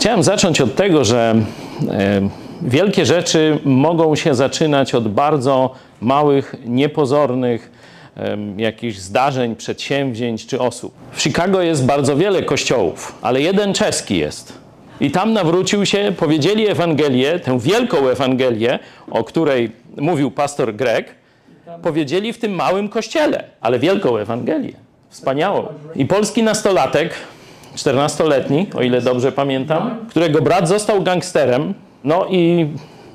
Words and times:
Chciałem 0.00 0.22
zacząć 0.22 0.60
od 0.60 0.74
tego, 0.74 1.04
że 1.04 1.34
e, 1.90 2.20
wielkie 2.62 3.06
rzeczy 3.06 3.58
mogą 3.64 4.16
się 4.16 4.34
zaczynać 4.34 4.94
od 4.94 5.08
bardzo 5.08 5.74
małych, 6.00 6.54
niepozornych 6.66 7.70
jakichś 8.56 8.98
zdarzeń, 8.98 9.56
przedsięwzięć 9.56 10.46
czy 10.46 10.60
osób. 10.60 10.94
W 11.12 11.22
Chicago 11.22 11.62
jest 11.62 11.86
bardzo 11.86 12.16
wiele 12.16 12.42
kościołów, 12.42 13.18
ale 13.22 13.40
jeden 13.40 13.74
czeski 13.74 14.18
jest. 14.18 14.52
I 15.00 15.10
tam 15.10 15.32
nawrócił 15.32 15.86
się, 15.86 16.12
powiedzieli 16.16 16.68
Ewangelię, 16.68 17.40
tę 17.40 17.58
wielką 17.58 18.08
Ewangelię, 18.08 18.78
o 19.10 19.24
której 19.24 19.72
mówił 19.96 20.30
pastor 20.30 20.74
Greg, 20.74 21.14
powiedzieli 21.82 22.32
w 22.32 22.38
tym 22.38 22.52
małym 22.52 22.88
kościele, 22.88 23.44
ale 23.60 23.78
wielką 23.78 24.16
Ewangelię. 24.16 24.72
Wspaniałą. 25.10 25.66
I 25.94 26.06
polski 26.06 26.42
nastolatek, 26.42 27.14
14-letni, 27.76 28.66
o 28.74 28.82
ile 28.82 29.00
dobrze 29.00 29.32
pamiętam, 29.32 29.96
którego 30.08 30.42
brat 30.42 30.68
został 30.68 31.02
gangsterem, 31.02 31.74
no 32.04 32.26
i 32.30 32.66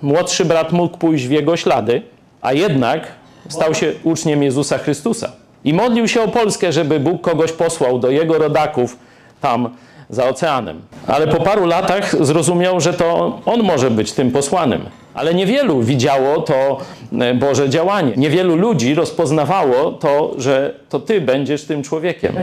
młodszy 0.02 0.46
brat 0.46 0.72
mógł 0.72 0.98
pójść 0.98 1.28
w 1.28 1.32
jego 1.32 1.58
ślady, 1.58 2.02
a 2.42 2.54
jednak 2.54 3.08
stał 3.50 3.74
się 3.74 3.94
uczniem 4.04 4.44
Jezusa 4.44 4.78
Chrystusa. 4.78 5.32
I 5.64 5.74
modlił 5.74 6.08
się 6.08 6.22
o 6.22 6.28
Polskę, 6.28 6.72
żeby 6.72 7.00
Bóg 7.00 7.22
kogoś 7.22 7.52
posłał 7.52 8.00
do 8.00 8.10
jego 8.10 8.38
rodaków 8.38 8.98
tam 9.42 9.70
za 10.10 10.26
oceanem. 10.26 10.82
Ale 11.08 11.28
po 11.28 11.44
paru 11.44 11.66
latach 11.66 12.26
zrozumiał, 12.26 12.80
że 12.82 12.94
to 12.94 13.40
on 13.46 13.64
może 13.64 13.92
być 13.92 14.12
tym 14.12 14.32
posłanym. 14.32 14.82
Ale 15.14 15.34
niewielu 15.34 15.82
widziało 15.82 16.42
to 16.42 16.78
e, 17.20 17.34
Boże 17.34 17.70
działanie. 17.70 18.14
Niewielu 18.18 18.56
ludzi 18.56 18.96
rozpoznawało 18.96 19.92
to, 19.92 20.34
że 20.38 20.74
to 20.90 21.00
ty 21.00 21.22
będziesz 21.22 21.64
tym 21.64 21.84
człowiekiem. 21.84 22.36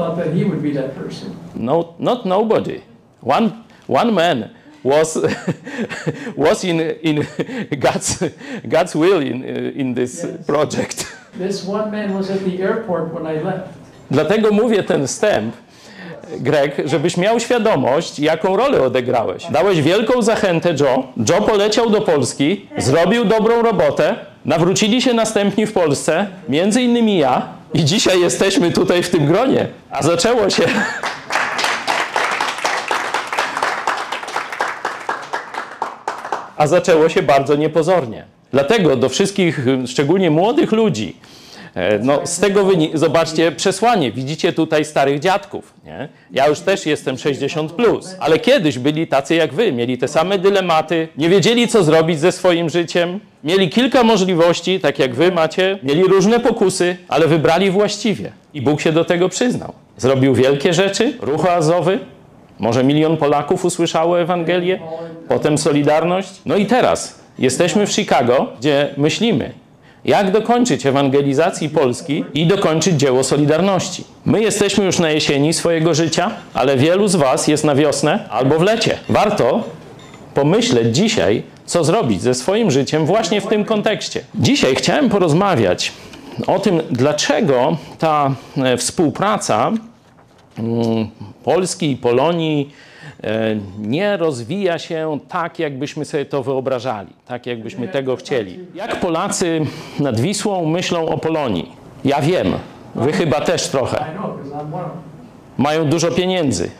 Thought 0.00 0.16
that 0.16 0.32
he 0.32 0.44
would 0.44 0.62
be 0.62 0.72
that 0.72 0.94
person. 0.94 1.36
No, 1.54 1.94
not 1.98 2.24
nobody. 2.24 2.80
One, 3.20 3.52
one 3.86 4.14
man 4.14 4.50
was, 4.82 5.18
was 6.36 6.64
in, 6.64 6.80
in 6.80 7.26
God's, 7.78 8.22
God's 8.66 8.94
will 8.96 9.20
in, 9.20 9.44
in 9.44 9.92
this 9.92 10.26
project. 10.46 11.04
This 11.34 11.64
one 11.66 11.90
man 11.90 12.14
was 12.14 12.30
at 12.30 12.40
the 12.44 12.62
airport 12.62 13.12
when 13.12 13.26
I 13.26 13.42
left. 13.42 13.68
Dlatego 14.10 14.50
mówię 14.50 14.82
ten 14.82 15.06
wstęp, 15.06 15.54
Greg, 16.38 16.82
żebyś 16.84 17.16
miał 17.16 17.40
świadomość, 17.40 18.18
jaką 18.18 18.56
rolę 18.56 18.82
odegrałeś. 18.82 19.46
Dałeś 19.50 19.82
wielką 19.82 20.22
zachętę 20.22 20.74
Joe. 20.80 21.04
Joe 21.28 21.42
poleciał 21.42 21.90
do 21.90 22.00
Polski, 22.00 22.68
zrobił 22.78 23.24
dobrą 23.24 23.62
robotę, 23.62 24.16
nawrócili 24.44 25.02
się 25.02 25.14
następni 25.14 25.66
w 25.66 25.72
Polsce, 25.72 26.26
między 26.48 26.82
innymi 26.82 27.18
ja, 27.18 27.59
i 27.74 27.84
dzisiaj 27.84 28.20
jesteśmy 28.20 28.70
tutaj 28.72 29.02
w 29.02 29.10
tym 29.10 29.26
gronie. 29.26 29.66
A 29.90 30.02
zaczęło 30.02 30.50
się. 30.50 30.62
A 36.56 36.66
zaczęło 36.66 37.08
się 37.08 37.22
bardzo 37.22 37.56
niepozornie. 37.56 38.24
Dlatego 38.52 38.96
do 38.96 39.08
wszystkich, 39.08 39.60
szczególnie 39.86 40.30
młodych 40.30 40.72
ludzi, 40.72 41.16
E, 41.74 41.98
No, 41.98 42.20
z 42.26 42.40
tego 42.40 42.64
wynika, 42.64 42.98
zobaczcie 42.98 43.52
przesłanie. 43.52 44.12
Widzicie 44.12 44.52
tutaj 44.52 44.84
starych 44.84 45.18
dziadków. 45.18 45.74
Nie? 45.84 46.08
Ja 46.30 46.48
już 46.48 46.60
też 46.60 46.86
jestem 46.86 47.18
60, 47.18 47.72
plus, 47.72 48.16
ale 48.20 48.38
kiedyś 48.38 48.78
byli 48.78 49.06
tacy 49.06 49.34
jak 49.34 49.54
wy, 49.54 49.72
mieli 49.72 49.98
te 49.98 50.08
same 50.08 50.38
dylematy, 50.38 51.08
nie 51.16 51.28
wiedzieli, 51.28 51.68
co 51.68 51.84
zrobić 51.84 52.20
ze 52.20 52.32
swoim 52.32 52.70
życiem, 52.70 53.20
mieli 53.44 53.68
kilka 53.68 54.04
możliwości, 54.04 54.80
tak 54.80 54.98
jak 54.98 55.14
wy 55.14 55.32
macie, 55.32 55.78
mieli 55.82 56.04
różne 56.04 56.40
pokusy, 56.40 56.96
ale 57.08 57.28
wybrali 57.28 57.70
właściwie. 57.70 58.32
I 58.54 58.62
Bóg 58.62 58.80
się 58.80 58.92
do 58.92 59.04
tego 59.04 59.28
przyznał. 59.28 59.72
Zrobił 59.96 60.34
wielkie 60.34 60.72
rzeczy, 60.72 61.12
ruch 61.20 61.44
oazowy, 61.44 61.98
może 62.58 62.84
milion 62.84 63.16
Polaków 63.16 63.64
usłyszało 63.64 64.20
Ewangelię, 64.20 64.80
potem 65.28 65.58
Solidarność. 65.58 66.30
No 66.46 66.56
i 66.56 66.66
teraz 66.66 67.20
jesteśmy 67.38 67.86
w 67.86 67.92
Chicago, 67.92 68.46
gdzie 68.58 68.94
myślimy, 68.96 69.52
jak 70.04 70.30
dokończyć 70.30 70.86
ewangelizacji 70.86 71.68
Polski 71.68 72.24
i 72.34 72.46
dokończyć 72.46 72.94
dzieło 72.94 73.24
Solidarności. 73.24 74.04
My 74.24 74.42
jesteśmy 74.42 74.84
już 74.84 74.98
na 74.98 75.10
jesieni 75.10 75.52
swojego 75.52 75.94
życia, 75.94 76.30
ale 76.54 76.76
wielu 76.76 77.08
z 77.08 77.16
Was 77.16 77.48
jest 77.48 77.64
na 77.64 77.74
wiosnę 77.74 78.28
albo 78.30 78.58
w 78.58 78.62
lecie. 78.62 78.98
Warto 79.08 79.64
pomyśleć 80.34 80.96
dzisiaj, 80.96 81.42
co 81.66 81.84
zrobić 81.84 82.22
ze 82.22 82.34
swoim 82.34 82.70
życiem 82.70 83.06
właśnie 83.06 83.40
w 83.40 83.46
tym 83.46 83.64
kontekście. 83.64 84.20
Dzisiaj 84.34 84.74
chciałem 84.74 85.08
porozmawiać 85.08 85.92
o 86.46 86.58
tym, 86.58 86.80
dlaczego 86.90 87.76
ta 87.98 88.34
e, 88.56 88.76
współpraca 88.76 89.72
mm, 90.58 91.08
Polski 91.44 91.90
i 91.90 91.96
Polonii 91.96 92.72
e, 93.22 93.56
nie 93.78 94.16
rozwija 94.16 94.78
się 94.78 95.18
tak, 95.28 95.58
jakbyśmy 95.58 96.04
sobie 96.04 96.24
to 96.24 96.42
wyobrażali, 96.42 97.12
tak, 97.26 97.46
jakbyśmy 97.46 97.88
tego 97.88 98.16
chcieli. 98.16 98.58
Jak 98.74 99.00
Polacy 99.00 99.60
nad 100.00 100.20
Wisłą 100.20 100.66
myślą 100.66 101.08
o 101.08 101.18
Polonii? 101.18 101.72
Ja 102.04 102.20
wiem, 102.20 102.52
wy 102.94 103.12
chyba 103.12 103.40
też 103.40 103.68
trochę. 103.68 104.04
Mają 105.58 105.84
dużo 105.84 106.10
pieniędzy. 106.10 106.70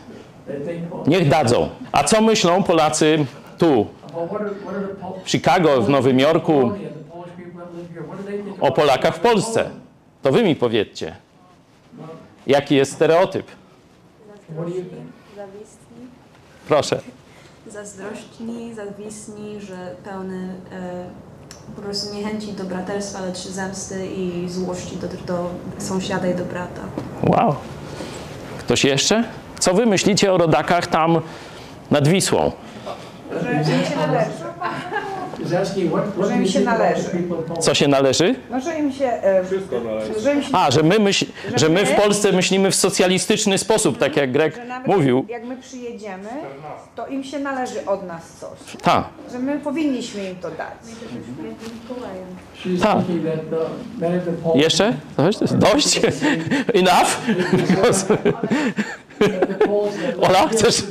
Niech 1.07 1.29
dadzą. 1.29 1.69
A 1.91 2.03
co 2.03 2.21
myślą 2.21 2.63
Polacy 2.63 3.25
tu, 3.61 3.87
w 5.23 5.29
Chicago, 5.29 5.81
w 5.81 5.89
Nowym 5.89 6.19
Jorku, 6.19 6.71
o 8.61 8.71
Polakach 8.71 9.15
w 9.15 9.19
Polsce? 9.19 9.69
To 10.21 10.31
wy 10.31 10.43
mi 10.43 10.55
powiedzcie. 10.55 11.15
Jaki 12.47 12.75
jest 12.75 12.91
stereotyp? 12.91 13.45
Zawisni, 15.35 16.07
Proszę. 16.67 17.01
zazdrośni, 17.67 18.73
zawisni, 18.73 19.61
że 19.61 19.95
pełny 20.03 20.55
e, 20.71 21.05
po 21.75 21.81
prostu 21.81 22.15
niechęci 22.15 22.53
do 22.53 22.63
braterstwa, 22.63 23.21
lecz 23.21 23.37
zemsty 23.37 24.07
i 24.07 24.49
złości 24.49 24.97
do, 24.97 25.07
do 25.07 25.49
sąsiada 25.77 26.27
i 26.27 26.35
do 26.35 26.45
brata. 26.45 26.81
Wow. 27.23 27.55
Ktoś 28.59 28.83
jeszcze? 28.83 29.23
Co 29.59 29.73
wy 29.73 29.85
myślicie 29.85 30.33
o 30.33 30.37
rodakach 30.37 30.87
tam 30.87 31.21
nad 31.91 32.07
Wisłą? 32.07 32.51
Że 33.43 33.53
im 33.53 33.85
się 33.85 33.95
należy. 33.95 34.31
Że 36.27 36.35
im 36.37 36.47
się 36.47 36.59
należy. 36.59 37.03
Co 37.59 37.73
się 37.73 37.87
należy? 37.87 38.35
No, 38.49 38.61
że 38.61 38.79
im 38.79 38.91
się... 38.91 39.05
E, 39.05 39.43
że 40.19 40.33
im 40.35 40.43
się 40.43 40.49
A, 40.53 40.71
że 40.71 40.83
my, 40.83 40.99
myśl, 40.99 41.25
że 41.55 41.69
my 41.69 41.85
w 41.85 41.91
Polsce 41.95 42.31
myślimy 42.31 42.71
w 42.71 42.75
socjalistyczny 42.75 43.57
sposób, 43.57 43.97
tak 43.97 44.17
jak 44.17 44.31
Grek 44.31 44.55
że 44.55 44.65
nawet 44.65 44.87
mówił. 44.87 45.25
jak 45.29 45.43
my 45.43 45.57
przyjedziemy, 45.57 46.29
to 46.95 47.07
im 47.07 47.23
się 47.23 47.39
należy 47.39 47.85
od 47.85 48.07
nas 48.07 48.21
coś. 48.39 48.81
Tak. 48.81 49.03
Że 49.31 49.39
my 49.39 49.59
powinniśmy 49.59 50.29
im 50.29 50.35
to 50.35 50.51
dać. 50.51 50.73
Tak. 52.81 52.97
Jeszcze? 54.55 54.93
Dość? 55.17 55.39
Dość? 55.53 55.99
Enough? 56.73 57.09
Ola, 60.27 60.47
chcesz- 60.47 60.83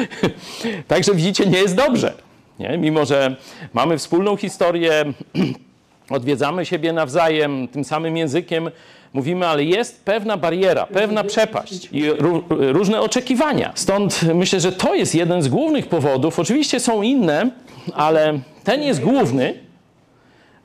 Także 0.88 1.14
widzicie, 1.14 1.46
nie 1.46 1.58
jest 1.58 1.76
dobrze. 1.76 2.12
Nie? 2.58 2.78
Mimo, 2.78 3.04
że 3.04 3.36
mamy 3.72 3.98
wspólną 3.98 4.36
historię, 4.36 5.04
odwiedzamy 6.10 6.66
siebie 6.66 6.92
nawzajem 6.92 7.68
tym 7.68 7.84
samym 7.84 8.16
językiem, 8.16 8.70
mówimy, 9.12 9.46
ale 9.46 9.64
jest 9.64 10.04
pewna 10.04 10.36
bariera, 10.36 10.86
pewna 10.86 11.24
przepaść 11.24 11.88
i 11.92 12.04
ró- 12.10 12.42
różne 12.48 13.00
oczekiwania. 13.00 13.72
Stąd 13.74 14.20
myślę, 14.34 14.60
że 14.60 14.72
to 14.72 14.94
jest 14.94 15.14
jeden 15.14 15.42
z 15.42 15.48
głównych 15.48 15.86
powodów. 15.86 16.38
Oczywiście 16.38 16.80
są 16.80 17.02
inne, 17.02 17.50
ale 17.94 18.38
ten 18.64 18.82
jest 18.82 19.00
główny, 19.00 19.54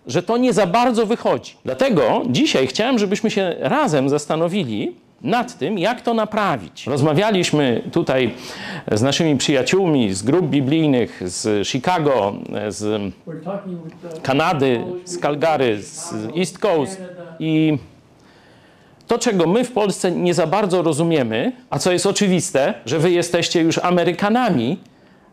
że 0.08 0.24
to 0.24 0.38
nie 0.38 0.54
za 0.54 0.68
bardzo 0.68 1.06
wychodzi. 1.06 1.56
Dlatego 1.66 2.22
dzisiaj 2.30 2.68
chciałem, 2.68 3.00
żebyśmy 3.00 3.32
się 3.32 3.56
razem 3.59 4.09
zastanowili 4.09 4.96
nad 5.22 5.58
tym, 5.58 5.79
jak 5.79 6.02
to 6.02 6.14
naprawić. 6.14 6.87
Rozmawialiśmy 6.87 7.81
tutaj 7.91 8.34
z 8.91 9.02
naszymi 9.02 9.37
przyjaciółmi 9.37 10.14
z 10.14 10.23
grup 10.23 10.46
biblijnych 10.46 11.22
z 11.25 11.67
Chicago, 11.67 12.34
z 12.69 13.14
Kanady, 14.23 14.84
z 15.05 15.19
Calgary, 15.19 15.81
z 15.84 16.14
East 16.37 16.59
Coast 16.59 17.02
i 17.40 17.78
to, 19.08 19.17
czego 19.17 19.47
my 19.47 19.64
w 19.64 19.72
Polsce 19.72 20.11
nie 20.11 20.34
za 20.34 20.47
bardzo 20.47 20.81
rozumiemy, 20.81 21.52
a 21.70 21.79
co 21.79 21.91
jest 21.91 22.05
oczywiste, 22.05 22.73
że 22.85 22.99
wy 22.99 23.11
jesteście 23.11 23.61
już 23.61 23.78
Amerykanami, 23.78 24.78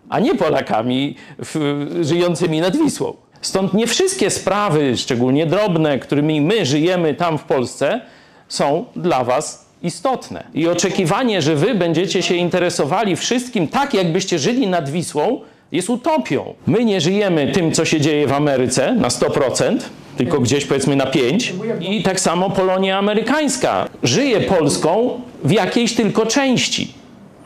a 0.08 0.20
nie 0.20 0.34
Polakami 0.34 1.16
w, 1.38 1.86
żyjącymi 2.00 2.60
nad 2.60 2.76
Wisłą. 2.76 3.14
Stąd 3.40 3.74
nie 3.74 3.86
wszystkie 3.86 4.30
sprawy, 4.30 4.96
szczególnie 4.96 5.46
drobne, 5.46 5.98
którymi 5.98 6.40
my 6.40 6.66
żyjemy 6.66 7.14
tam 7.14 7.38
w 7.38 7.44
Polsce, 7.44 8.00
są 8.48 8.84
dla 8.96 9.24
was 9.24 9.63
istotne. 9.84 10.44
I 10.54 10.68
oczekiwanie, 10.68 11.42
że 11.42 11.56
wy 11.56 11.74
będziecie 11.74 12.22
się 12.22 12.34
interesowali 12.34 13.16
wszystkim 13.16 13.68
tak, 13.68 13.94
jakbyście 13.94 14.38
żyli 14.38 14.66
nad 14.66 14.90
Wisłą, 14.90 15.40
jest 15.72 15.90
utopią. 15.90 16.54
My 16.66 16.84
nie 16.84 17.00
żyjemy 17.00 17.52
tym, 17.52 17.72
co 17.72 17.84
się 17.84 18.00
dzieje 18.00 18.26
w 18.26 18.32
Ameryce 18.32 18.94
na 18.94 19.08
100%, 19.08 19.78
tylko 20.16 20.40
gdzieś 20.40 20.64
powiedzmy 20.64 20.96
na 20.96 21.06
5%. 21.06 21.52
I 21.80 22.02
tak 22.02 22.20
samo 22.20 22.50
Polonia 22.50 22.98
amerykańska 22.98 23.88
żyje 24.02 24.40
Polską 24.40 25.20
w 25.44 25.50
jakiejś 25.52 25.94
tylko 25.94 26.26
części. 26.26 26.94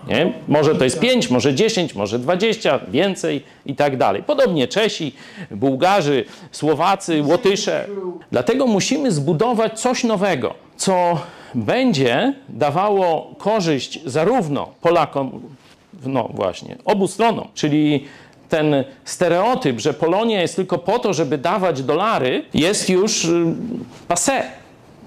Nie? 0.08 0.32
Może 0.48 0.74
to 0.74 0.84
jest 0.84 1.00
5, 1.00 1.30
może 1.30 1.54
10, 1.54 1.94
może 1.94 2.18
20, 2.18 2.80
więcej 2.88 3.44
i 3.66 3.74
tak 3.74 3.96
dalej. 3.96 4.22
Podobnie 4.22 4.68
Czesi, 4.68 5.14
Bułgarzy, 5.50 6.24
Słowacy, 6.52 7.22
Łotysze. 7.22 7.86
Dlatego 8.32 8.66
musimy 8.66 9.12
zbudować 9.12 9.80
coś 9.80 10.04
nowego, 10.04 10.54
co 10.76 11.18
będzie 11.54 12.34
dawało 12.48 13.34
korzyść 13.38 14.00
zarówno 14.04 14.68
Polakom, 14.80 15.40
no 16.06 16.28
właśnie, 16.34 16.76
obu 16.84 17.08
stronom, 17.08 17.48
czyli 17.54 18.04
ten 18.48 18.84
stereotyp, 19.04 19.80
że 19.80 19.94
Polonia 19.94 20.42
jest 20.42 20.56
tylko 20.56 20.78
po 20.78 20.98
to, 20.98 21.14
żeby 21.14 21.38
dawać 21.38 21.82
dolary, 21.82 22.44
jest 22.54 22.90
już 22.90 23.24
y, 23.24 23.54
passé. 24.08 24.42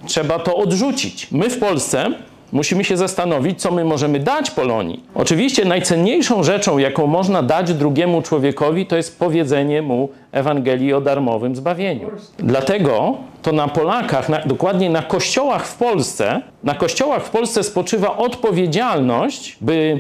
Trzeba 0.06 0.40
to 0.40 0.56
odrzucić. 0.56 1.28
My 1.32 1.50
w 1.50 1.60
Polsce 1.60 2.10
musimy 2.52 2.84
się 2.84 2.98
zastanowić, 2.98 3.62
co 3.62 3.72
my 3.72 3.86
możemy 3.86 4.20
dać 4.20 4.52
Polonii. 4.52 5.04
Oczywiście 5.16 5.66
najcenniejszą 5.66 6.44
rzeczą, 6.44 6.78
jaką 6.78 7.08
można 7.08 7.44
dać 7.44 7.74
drugiemu 7.74 8.22
człowiekowi, 8.22 8.86
to 8.86 8.98
jest 8.98 9.20
powiedzenie 9.20 9.82
mu 9.82 10.10
Ewangelii 10.32 10.94
o 10.94 11.02
darmowym 11.02 11.56
zbawieniu. 11.56 12.12
Dlatego 12.38 13.18
to 13.42 13.52
na 13.52 13.68
Polakach, 13.68 14.30
na, 14.30 14.40
dokładnie 14.40 14.90
na 14.90 15.02
kościołach 15.02 15.68
w 15.68 15.76
Polsce, 15.76 16.42
na 16.64 16.76
kościołach 16.76 17.24
w 17.26 17.30
Polsce 17.30 17.64
spoczywa 17.64 18.18
odpowiedzialność, 18.18 19.58
by 19.62 20.00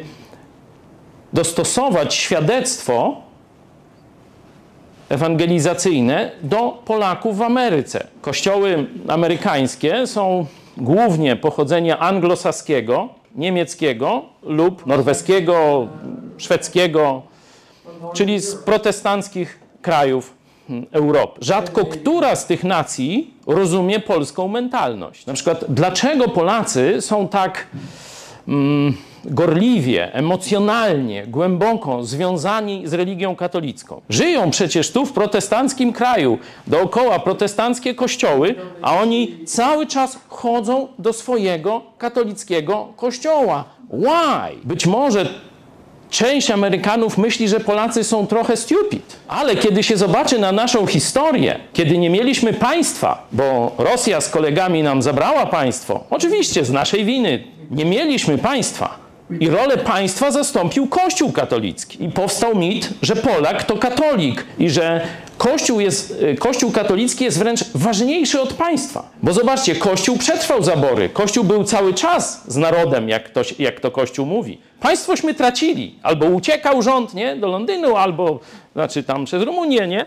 dostosować 1.33 2.13
świadectwo 2.13 3.15
ewangelizacyjne 5.09 6.31
do 6.44 6.81
Polaków 6.86 7.38
w 7.38 7.42
Ameryce. 7.42 8.07
Kościoły 8.21 8.86
amerykańskie 9.07 10.07
są 10.07 10.45
głównie 10.78 11.36
pochodzenia 11.36 12.00
anglosaskiego, 12.00 13.10
niemieckiego 13.36 14.22
lub 14.44 14.86
norweskiego, 14.86 15.88
szwedzkiego, 16.38 17.22
czyli 18.14 18.40
z 18.40 18.56
protestanckich 18.56 19.60
krajów 19.82 20.34
mm, 20.70 20.86
Europy. 20.92 21.40
Rzadko 21.42 21.86
która 21.86 22.36
z 22.36 22.46
tych 22.46 22.64
nacji 22.64 23.34
rozumie 23.48 24.00
polską 24.00 24.48
mentalność. 24.48 25.26
Na 25.26 25.34
przykład, 25.34 25.66
dlaczego 25.70 26.28
Polacy 26.28 27.02
są 27.02 27.28
tak 27.28 27.68
mm, 28.48 28.94
gorliwie, 29.26 30.14
emocjonalnie, 30.14 31.28
głęboko 31.28 32.04
związani 32.04 32.88
z 32.88 32.94
religią 32.94 33.36
katolicką. 33.36 34.02
Żyją 34.10 34.52
przecież 34.52 34.92
tu 34.92 35.06
w 35.06 35.14
protestanckim 35.14 35.94
kraju, 35.94 36.38
dookoła 36.68 37.20
protestanckie 37.20 37.96
kościoły, 37.96 38.56
a 38.82 38.98
oni 38.98 39.38
cały 39.46 39.88
czas 39.88 40.20
chodzą 40.28 40.88
do 41.00 41.14
swojego 41.14 41.82
katolickiego 41.98 42.88
kościoła. 42.98 43.64
Why? 43.90 44.58
Być 44.64 44.86
może 44.86 45.26
Część 46.12 46.52
Amerykanów 46.52 47.18
myśli, 47.18 47.48
że 47.48 47.60
Polacy 47.60 48.04
są 48.04 48.28
trochę 48.28 48.58
stupid. 48.58 49.16
Ale 49.28 49.56
kiedy 49.56 49.84
się 49.84 49.98
zobaczy 49.98 50.40
na 50.40 50.52
naszą 50.52 50.86
historię, 50.86 51.60
kiedy 51.74 51.98
nie 51.98 52.10
mieliśmy 52.10 52.54
państwa, 52.54 53.28
bo 53.32 53.72
Rosja 53.78 54.22
z 54.22 54.30
kolegami 54.30 54.84
nam 54.84 55.02
zabrała 55.02 55.46
państwo, 55.46 56.04
oczywiście 56.10 56.66
z 56.66 56.72
naszej 56.72 57.06
winy 57.06 57.44
nie 57.72 57.86
mieliśmy 57.86 58.38
państwa. 58.38 59.00
I 59.39 59.50
rolę 59.50 59.78
państwa 59.78 60.31
zastąpił 60.31 60.88
Kościół 60.88 61.31
katolicki. 61.31 62.04
I 62.04 62.10
powstał 62.10 62.56
mit, 62.56 62.89
że 63.01 63.16
Polak 63.16 63.63
to 63.63 63.78
katolik 63.78 64.45
i 64.60 64.69
że 64.69 65.01
Kościół, 65.38 65.80
jest, 65.80 66.24
Kościół 66.39 66.72
katolicki 66.72 67.24
jest 67.24 67.39
wręcz 67.39 67.63
ważniejszy 67.75 68.42
od 68.42 68.54
państwa. 68.54 69.10
Bo 69.24 69.33
zobaczcie, 69.33 69.75
Kościół 69.75 70.18
przetrwał 70.18 70.63
zabory. 70.63 71.10
Kościół 71.10 71.44
był 71.44 71.63
cały 71.63 71.94
czas 71.94 72.44
z 72.48 72.57
narodem, 72.57 73.10
jak 73.10 73.30
to, 73.30 73.42
jak 73.60 73.80
to 73.80 73.92
Kościół 73.92 74.25
mówi. 74.25 74.57
Państwośmy 74.80 75.34
tracili. 75.34 75.95
Albo 76.04 76.25
uciekał 76.25 76.81
rząd 76.81 77.13
nie, 77.13 77.36
do 77.36 77.48
Londynu, 77.48 77.95
albo 77.95 78.39
znaczy 78.74 79.04
tam 79.04 79.25
przez 79.25 79.44
Rumunię, 79.44 79.88
nie? 79.88 80.06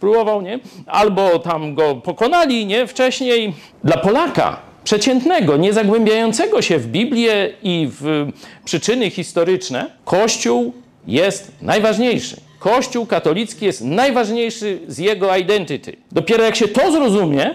Próbował, 0.00 0.42
nie? 0.42 0.58
Albo 0.86 1.38
tam 1.38 1.74
go 1.74 1.94
pokonali, 1.94 2.66
nie? 2.66 2.86
Wcześniej. 2.86 3.54
Dla 3.84 3.96
Polaka 3.96 4.67
przeciętnego, 4.84 5.56
nie 5.56 5.72
zagłębiającego 5.72 6.62
się 6.62 6.78
w 6.78 6.86
Biblię 6.86 7.50
i 7.62 7.88
w 8.00 8.28
przyczyny 8.64 9.10
historyczne, 9.10 9.86
Kościół 10.04 10.72
jest 11.06 11.52
najważniejszy. 11.62 12.36
Kościół 12.58 13.06
katolicki 13.06 13.66
jest 13.66 13.84
najważniejszy 13.84 14.78
z 14.88 14.98
jego 14.98 15.36
identity. 15.36 15.96
Dopiero 16.12 16.44
jak 16.44 16.56
się 16.56 16.68
to 16.68 16.92
zrozumie, 16.92 17.54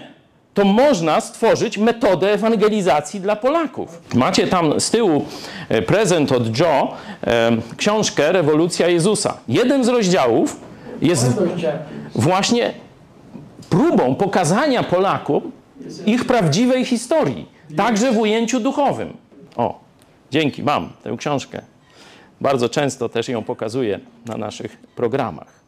to 0.54 0.64
można 0.64 1.20
stworzyć 1.20 1.78
metodę 1.78 2.32
ewangelizacji 2.32 3.20
dla 3.20 3.36
Polaków. 3.36 4.00
Macie 4.14 4.46
tam 4.46 4.80
z 4.80 4.90
tyłu 4.90 5.24
e, 5.68 5.82
prezent 5.82 6.32
od 6.32 6.58
Joe, 6.58 6.96
e, 7.26 7.50
książkę 7.76 8.32
Rewolucja 8.32 8.88
Jezusa. 8.88 9.36
Jeden 9.48 9.84
z 9.84 9.88
rozdziałów 9.88 10.60
jest 11.02 11.26
właśnie 12.14 12.74
próbą 13.70 14.14
pokazania 14.14 14.82
Polakom 14.82 15.52
ich 16.06 16.24
prawdziwej 16.24 16.84
historii, 16.84 17.46
także 17.76 18.12
w 18.12 18.18
ujęciu 18.18 18.60
duchowym. 18.60 19.16
O, 19.56 19.80
dzięki, 20.30 20.62
mam 20.62 20.92
tę 21.02 21.16
książkę. 21.18 21.62
Bardzo 22.40 22.68
często 22.68 23.08
też 23.08 23.28
ją 23.28 23.42
pokazuję 23.42 24.00
na 24.26 24.36
naszych 24.36 24.76
programach. 24.76 25.60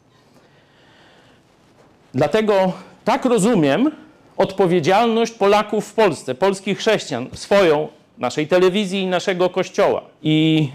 Dlatego 2.13 2.73
tak 3.05 3.25
rozumiem 3.25 3.91
odpowiedzialność 4.37 5.31
Polaków 5.31 5.87
w 5.87 5.93
Polsce, 5.93 6.35
polskich 6.35 6.77
chrześcijan, 6.77 7.27
swoją, 7.33 7.87
naszej 8.17 8.47
telewizji 8.47 9.01
i 9.01 9.07
naszego 9.07 9.49
kościoła. 9.49 10.01
I 10.23 10.69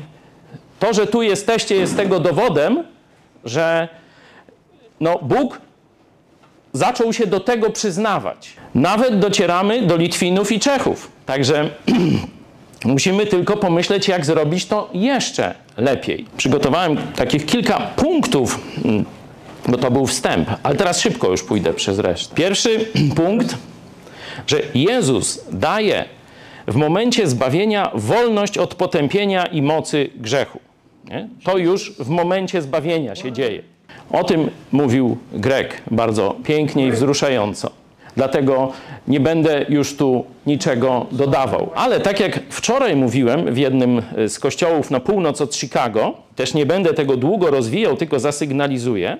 to, 0.78 0.92
że 0.92 1.06
tu 1.06 1.22
jesteście, 1.22 1.74
jest 1.74 1.96
tego 1.96 2.20
dowodem, 2.20 2.84
że 3.44 3.88
no, 5.00 5.18
Bóg 5.22 5.60
zaczął 6.72 7.12
się 7.12 7.26
do 7.26 7.40
tego 7.40 7.70
przyznawać. 7.70 8.52
Nawet 8.74 9.18
docieramy 9.18 9.82
do 9.82 9.96
Litwinów 9.96 10.52
i 10.52 10.60
Czechów. 10.60 11.10
Także 11.26 11.70
musimy 12.84 13.26
tylko 13.26 13.56
pomyśleć, 13.56 14.08
jak 14.08 14.26
zrobić 14.26 14.66
to 14.66 14.90
jeszcze 14.94 15.54
lepiej. 15.76 16.26
Przygotowałem 16.36 16.96
takich 17.16 17.46
kilka 17.46 17.80
punktów, 17.80 18.60
bo 19.68 19.78
to 19.78 19.90
był 19.90 20.06
wstęp, 20.06 20.50
ale 20.62 20.76
teraz 20.76 21.00
szybko 21.00 21.30
już 21.30 21.42
pójdę 21.42 21.74
przez 21.74 21.98
resztę. 21.98 22.34
Pierwszy 22.34 22.86
punkt, 23.16 23.56
że 24.46 24.60
Jezus 24.74 25.44
daje 25.52 26.04
w 26.66 26.76
momencie 26.76 27.26
zbawienia 27.26 27.90
wolność 27.94 28.58
od 28.58 28.74
potępienia 28.74 29.46
i 29.46 29.62
mocy 29.62 30.10
grzechu. 30.16 30.60
Nie? 31.04 31.28
To 31.44 31.58
już 31.58 31.92
w 31.98 32.08
momencie 32.08 32.62
zbawienia 32.62 33.14
się 33.14 33.32
dzieje. 33.32 33.71
O 34.10 34.24
tym 34.24 34.50
mówił 34.72 35.16
Grek 35.32 35.82
bardzo 35.90 36.36
pięknie 36.44 36.86
i 36.86 36.92
wzruszająco. 36.92 37.70
Dlatego 38.16 38.72
nie 39.08 39.20
będę 39.20 39.66
już 39.68 39.96
tu 39.96 40.24
niczego 40.46 41.06
dodawał. 41.12 41.70
Ale 41.74 42.00
tak 42.00 42.20
jak 42.20 42.40
wczoraj 42.50 42.96
mówiłem 42.96 43.54
w 43.54 43.58
jednym 43.58 44.02
z 44.28 44.38
kościołów 44.38 44.90
na 44.90 45.00
północ 45.00 45.40
od 45.40 45.54
Chicago, 45.54 46.14
też 46.36 46.54
nie 46.54 46.66
będę 46.66 46.94
tego 46.94 47.16
długo 47.16 47.50
rozwijał, 47.50 47.96
tylko 47.96 48.20
zasygnalizuję, 48.20 49.16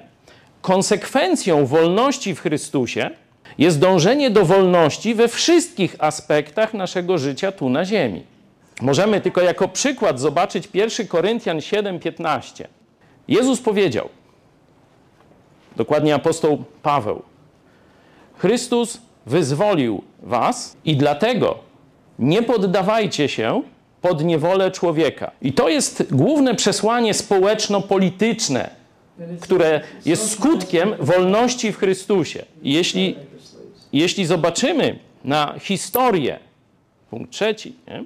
konsekwencją 0.62 1.66
wolności 1.66 2.34
w 2.34 2.40
Chrystusie 2.40 3.10
jest 3.58 3.78
dążenie 3.78 4.30
do 4.30 4.44
wolności 4.44 5.14
we 5.14 5.28
wszystkich 5.28 5.96
aspektach 5.98 6.74
naszego 6.74 7.18
życia 7.18 7.52
tu 7.52 7.68
na 7.68 7.84
ziemi. 7.84 8.22
Możemy 8.80 9.20
tylko 9.20 9.40
jako 9.40 9.68
przykład 9.68 10.20
zobaczyć 10.20 10.68
1 10.74 11.06
Koryntian 11.06 11.58
7:15. 11.58 12.64
Jezus 13.28 13.60
powiedział, 13.60 14.08
dokładnie 15.76 16.14
apostoł 16.14 16.64
Paweł, 16.82 17.22
Chrystus 18.38 19.00
wyzwolił 19.26 20.02
was 20.22 20.76
i 20.84 20.96
dlatego 20.96 21.58
nie 22.18 22.42
poddawajcie 22.42 23.28
się 23.28 23.62
pod 24.00 24.24
niewolę 24.24 24.70
człowieka. 24.70 25.30
I 25.42 25.52
to 25.52 25.68
jest 25.68 26.14
główne 26.14 26.54
przesłanie 26.54 27.14
społeczno-polityczne, 27.14 28.70
które 29.40 29.80
jest 30.04 30.30
skutkiem 30.32 30.94
wolności 31.00 31.72
w 31.72 31.78
Chrystusie. 31.78 32.44
I 32.62 32.72
jeśli, 32.72 33.16
jeśli 33.92 34.26
zobaczymy 34.26 34.98
na 35.24 35.54
historię, 35.60 36.38
punkt 37.10 37.32
trzeci, 37.32 37.74
nie? 37.88 38.04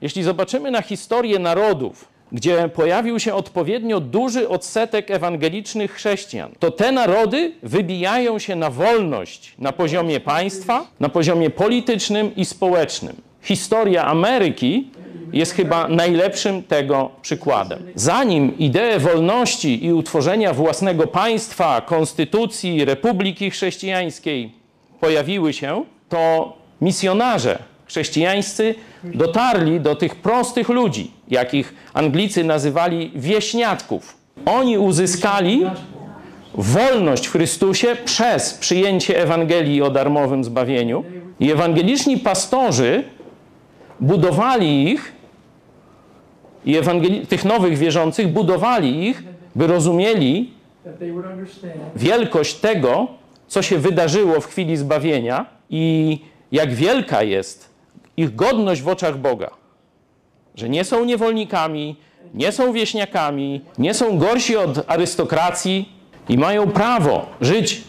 jeśli 0.00 0.22
zobaczymy 0.22 0.70
na 0.70 0.82
historię 0.82 1.38
narodów, 1.38 2.08
gdzie 2.32 2.68
pojawił 2.68 3.20
się 3.20 3.34
odpowiednio 3.34 4.00
duży 4.00 4.48
odsetek 4.48 5.10
ewangelicznych 5.10 5.92
chrześcijan, 5.92 6.50
to 6.58 6.70
te 6.70 6.92
narody 6.92 7.52
wybijają 7.62 8.38
się 8.38 8.56
na 8.56 8.70
wolność 8.70 9.54
na 9.58 9.72
poziomie 9.72 10.20
państwa, 10.20 10.86
na 11.00 11.08
poziomie 11.08 11.50
politycznym 11.50 12.36
i 12.36 12.44
społecznym. 12.44 13.16
Historia 13.42 14.06
Ameryki 14.06 14.88
jest 15.32 15.52
chyba 15.52 15.88
najlepszym 15.88 16.62
tego 16.62 17.10
przykładem. 17.22 17.78
Zanim 17.94 18.58
idee 18.58 18.98
wolności 18.98 19.84
i 19.84 19.92
utworzenia 19.92 20.54
własnego 20.54 21.06
państwa, 21.06 21.80
konstytucji, 21.80 22.84
republiki 22.84 23.50
chrześcijańskiej 23.50 24.52
pojawiły 25.00 25.52
się, 25.52 25.84
to 26.08 26.52
misjonarze 26.80 27.69
chrześcijańscy 27.90 28.74
dotarli 29.04 29.80
do 29.80 29.94
tych 29.96 30.14
prostych 30.14 30.68
ludzi, 30.68 31.10
jakich 31.28 31.74
Anglicy 31.94 32.44
nazywali 32.44 33.12
wieśniatków. 33.14 34.16
Oni 34.46 34.78
uzyskali 34.78 35.62
wolność 36.54 37.26
w 37.26 37.30
Chrystusie 37.32 37.96
przez 38.04 38.54
przyjęcie 38.54 39.22
Ewangelii 39.22 39.82
o 39.82 39.90
darmowym 39.90 40.44
zbawieniu. 40.44 41.04
I 41.40 41.50
ewangeliczni 41.52 42.16
pastorzy 42.18 43.04
budowali 44.00 44.90
ich, 44.90 45.12
i 46.64 46.74
ewangeli- 46.80 47.26
tych 47.26 47.44
nowych 47.44 47.78
wierzących 47.78 48.28
budowali 48.28 49.08
ich, 49.08 49.22
by 49.54 49.66
rozumieli 49.66 50.50
wielkość 51.96 52.54
tego, 52.54 53.06
co 53.48 53.62
się 53.62 53.78
wydarzyło 53.78 54.40
w 54.40 54.46
chwili 54.46 54.76
zbawienia 54.76 55.46
i 55.70 56.18
jak 56.52 56.74
wielka 56.74 57.22
jest 57.22 57.69
ich 58.16 58.34
godność 58.34 58.82
w 58.82 58.88
oczach 58.88 59.18
Boga. 59.18 59.50
Że 60.54 60.68
nie 60.68 60.84
są 60.84 61.04
niewolnikami, 61.04 61.96
nie 62.34 62.52
są 62.52 62.72
wieśniakami, 62.72 63.60
nie 63.78 63.94
są 63.94 64.18
gorsi 64.18 64.56
od 64.56 64.90
arystokracji 64.90 65.88
i 66.28 66.38
mają 66.38 66.70
prawo 66.70 67.26
żyć 67.40 67.82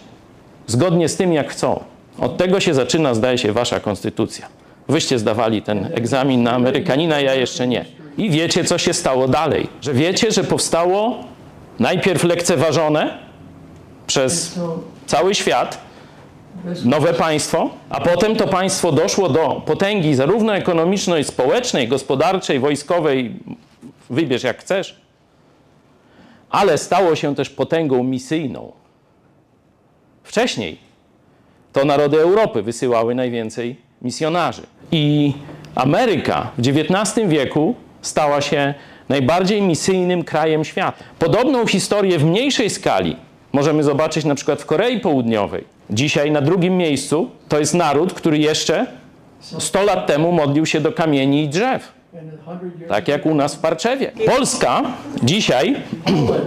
zgodnie 0.67 1.09
z 1.09 1.15
tym, 1.15 1.33
jak 1.33 1.51
chcą. 1.51 1.83
Od 2.19 2.37
tego 2.37 2.59
się 2.59 2.73
zaczyna, 2.73 3.13
zdaje 3.13 3.37
się, 3.37 3.53
wasza 3.53 3.79
konstytucja. 3.79 4.47
Wyście 4.87 5.19
zdawali 5.19 5.61
ten 5.61 5.89
egzamin 5.93 6.43
na 6.43 6.51
Amerykanina, 6.51 7.19
ja 7.19 7.35
jeszcze 7.35 7.67
nie. 7.67 7.85
I 8.17 8.29
wiecie, 8.29 8.63
co 8.63 8.77
się 8.77 8.93
stało 8.93 9.27
dalej. 9.27 9.67
Że 9.81 9.93
wiecie, 9.93 10.31
że 10.31 10.43
powstało 10.43 11.23
najpierw 11.79 12.23
lekceważone 12.23 13.17
przez 14.07 14.59
cały 15.05 15.35
świat 15.35 15.90
nowe 16.85 17.13
państwo, 17.13 17.69
a 17.89 18.01
potem 18.01 18.35
to 18.35 18.47
państwo 18.47 18.91
doszło 18.91 19.29
do 19.29 19.61
potęgi 19.65 20.15
zarówno 20.15 20.55
ekonomicznej, 20.55 21.23
społecznej, 21.23 21.87
gospodarczej, 21.87 22.59
wojskowej, 22.59 23.35
wybierz 24.09 24.43
jak 24.43 24.59
chcesz, 24.59 25.01
ale 26.49 26.77
stało 26.77 27.15
się 27.15 27.35
też 27.35 27.49
potęgą 27.49 28.03
misyjną. 28.03 28.71
Wcześniej 30.23 30.77
to 31.73 31.85
narody 31.85 32.21
Europy 32.21 32.61
wysyłały 32.61 33.15
najwięcej 33.15 33.75
misjonarzy. 34.01 34.61
I 34.91 35.33
Ameryka 35.75 36.51
w 36.57 36.67
XIX 36.67 37.27
wieku 37.27 37.75
stała 38.01 38.41
się 38.41 38.73
najbardziej 39.09 39.61
misyjnym 39.61 40.23
krajem 40.23 40.65
świata. 40.65 41.03
Podobną 41.19 41.67
historię 41.67 42.19
w 42.19 42.25
mniejszej 42.25 42.69
skali 42.69 43.15
możemy 43.53 43.83
zobaczyć 43.83 44.25
na 44.25 44.35
przykład 44.35 44.61
w 44.61 44.65
Korei 44.65 44.99
Południowej. 44.99 45.63
Dzisiaj 45.91 46.31
na 46.31 46.41
drugim 46.41 46.77
miejscu 46.77 47.29
to 47.49 47.59
jest 47.59 47.73
naród, 47.73 48.13
który 48.13 48.37
jeszcze 48.37 48.87
100 49.39 49.83
lat 49.83 50.07
temu 50.07 50.31
modlił 50.31 50.65
się 50.65 50.81
do 50.81 50.91
kamieni 50.91 51.43
i 51.43 51.49
drzew. 51.49 51.91
Tak 52.87 53.07
jak 53.07 53.25
u 53.25 53.35
nas 53.35 53.55
w 53.55 53.59
Parczewie. 53.59 54.11
Polska 54.25 54.83
dzisiaj 55.23 55.75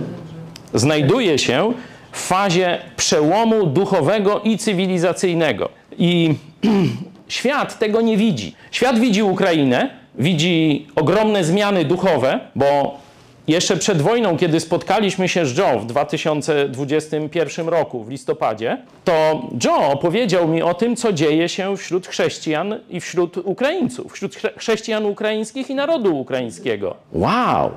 znajduje 0.74 1.38
się 1.38 1.72
w 2.12 2.20
fazie 2.20 2.78
przełomu 2.96 3.66
duchowego 3.66 4.40
i 4.40 4.58
cywilizacyjnego. 4.58 5.68
I 5.98 6.34
świat 7.28 7.78
tego 7.78 8.00
nie 8.00 8.16
widzi. 8.16 8.54
Świat 8.70 8.98
widzi 8.98 9.22
Ukrainę, 9.22 9.90
widzi 10.14 10.86
ogromne 10.96 11.44
zmiany 11.44 11.84
duchowe, 11.84 12.40
bo 12.54 12.98
jeszcze 13.48 13.76
przed 13.76 14.02
wojną, 14.02 14.36
kiedy 14.36 14.60
spotkaliśmy 14.60 15.28
się 15.28 15.46
z 15.46 15.56
Joe 15.58 15.78
w 15.78 15.86
2021 15.86 17.68
roku, 17.68 18.04
w 18.04 18.10
listopadzie, 18.10 18.78
to 19.04 19.42
Joe 19.64 19.92
opowiedział 19.92 20.48
mi 20.48 20.62
o 20.62 20.74
tym, 20.74 20.96
co 20.96 21.12
dzieje 21.12 21.48
się 21.48 21.76
wśród 21.76 22.06
chrześcijan 22.06 22.80
i 22.90 23.00
wśród 23.00 23.36
Ukraińców, 23.36 24.12
wśród 24.12 24.34
chrze- 24.36 24.58
chrześcijan 24.58 25.06
ukraińskich 25.06 25.70
i 25.70 25.74
narodu 25.74 26.18
ukraińskiego. 26.20 26.94
Wow! 27.12 27.70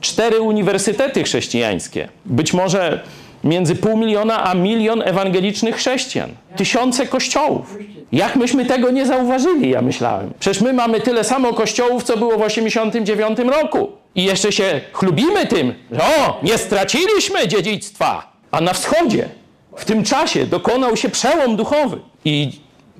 cztery 0.00 0.40
uniwersytety 0.40 1.22
chrześcijańskie, 1.24 2.08
być 2.24 2.52
może 2.52 3.00
między 3.44 3.76
pół 3.76 3.96
miliona 3.96 4.44
a 4.50 4.54
milion 4.54 5.02
ewangelicznych 5.02 5.76
chrześcijan, 5.76 6.30
tysiące 6.56 7.06
kościołów. 7.06 7.78
Jak 8.12 8.36
myśmy 8.36 8.64
tego 8.66 8.90
nie 8.90 9.06
zauważyli, 9.06 9.70
ja 9.70 9.82
myślałem. 9.82 10.30
Przecież 10.40 10.62
my 10.62 10.72
mamy 10.72 11.00
tyle 11.00 11.24
samo 11.24 11.52
kościołów, 11.54 12.02
co 12.02 12.16
było 12.16 12.38
w 12.38 12.42
89 12.42 13.38
roku. 13.38 13.88
I 14.14 14.24
jeszcze 14.24 14.52
się 14.52 14.80
chlubimy 14.92 15.46
tym, 15.46 15.74
że 15.90 16.00
o, 16.00 16.40
nie 16.42 16.58
straciliśmy 16.58 17.48
dziedzictwa. 17.48 18.32
A 18.50 18.60
na 18.60 18.72
wschodzie 18.72 19.28
w 19.76 19.84
tym 19.84 20.04
czasie 20.04 20.46
dokonał 20.46 20.96
się 20.96 21.08
przełom 21.08 21.56
duchowy. 21.56 21.98
I 22.24 22.52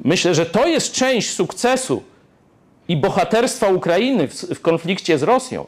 myślę, 0.05 0.35
że 0.35 0.47
to 0.47 0.67
jest 0.67 0.93
część 0.93 1.31
sukcesu 1.31 2.03
i 2.89 2.97
bohaterstwa 2.97 3.69
Ukrainy 3.69 4.29
w, 4.29 4.35
w 4.35 4.61
konflikcie 4.61 5.19
z 5.19 5.23
Rosją. 5.23 5.67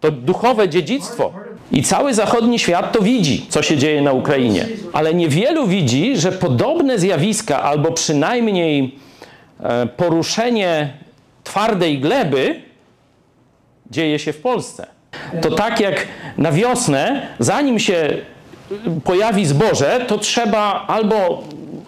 To 0.00 0.10
duchowe 0.10 0.68
dziedzictwo. 0.68 1.32
I 1.72 1.82
cały 1.82 2.14
zachodni 2.14 2.58
świat 2.58 2.92
to 2.92 3.02
widzi, 3.02 3.46
co 3.48 3.62
się 3.62 3.76
dzieje 3.76 4.02
na 4.02 4.12
Ukrainie. 4.12 4.68
Ale 4.92 5.14
niewielu 5.14 5.66
widzi, 5.66 6.16
że 6.16 6.32
podobne 6.32 6.98
zjawiska, 6.98 7.62
albo 7.62 7.92
przynajmniej 7.92 8.98
e, 9.60 9.86
poruszenie 9.86 10.92
twardej 11.44 11.98
gleby 11.98 12.65
dzieje 13.90 14.18
się 14.18 14.32
w 14.32 14.40
Polsce. 14.40 14.86
To 15.42 15.50
tak 15.50 15.80
jak 15.80 16.06
na 16.38 16.52
wiosnę, 16.52 17.26
zanim 17.38 17.78
się 17.78 18.08
pojawi 19.04 19.46
zboże, 19.46 20.04
to 20.08 20.18
trzeba 20.18 20.84
albo 20.88 21.42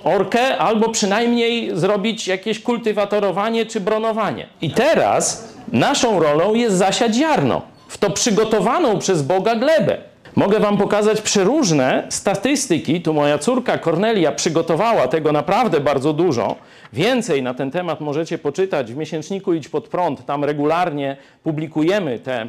orkę, 0.05 0.59
albo 0.59 0.89
przynajmniej 0.89 1.71
zrobić 1.75 2.29
jakieś 2.29 2.61
kultywatorowanie 2.61 3.67
czy 3.67 3.81
bronowanie. 3.81 4.47
I 4.61 4.71
teraz 4.71 5.49
naszą 5.73 6.21
rolą 6.21 6.55
jest 6.55 6.77
zasiać 6.77 7.15
ziarno 7.15 7.63
w 7.89 7.99
to 7.99 8.11
przygotowaną 8.11 8.99
przez 8.99 9.23
Boga 9.23 9.55
glebę. 9.55 9.99
Mogę 10.39 10.61
Wam 10.61 10.77
pokazać 10.77 11.21
przeróżne 11.21 12.07
statystyki. 12.09 13.01
Tu 13.03 13.15
moja 13.15 13.39
córka 13.39 13.79
Kornelia 13.79 14.33
przygotowała 14.33 15.09
tego 15.09 15.33
naprawdę 15.33 15.81
bardzo 15.81 16.13
dużo. 16.13 16.57
Więcej 16.93 17.43
na 17.43 17.55
ten 17.55 17.71
temat 17.71 18.01
możecie 18.01 18.39
poczytać 18.39 18.93
w 18.93 18.97
miesięczniku 18.97 19.55
Idź 19.55 19.69
pod 19.69 19.89
prąd. 19.89 20.27
Tam 20.27 20.45
regularnie 20.45 21.17
publikujemy 21.43 22.19
te 22.19 22.49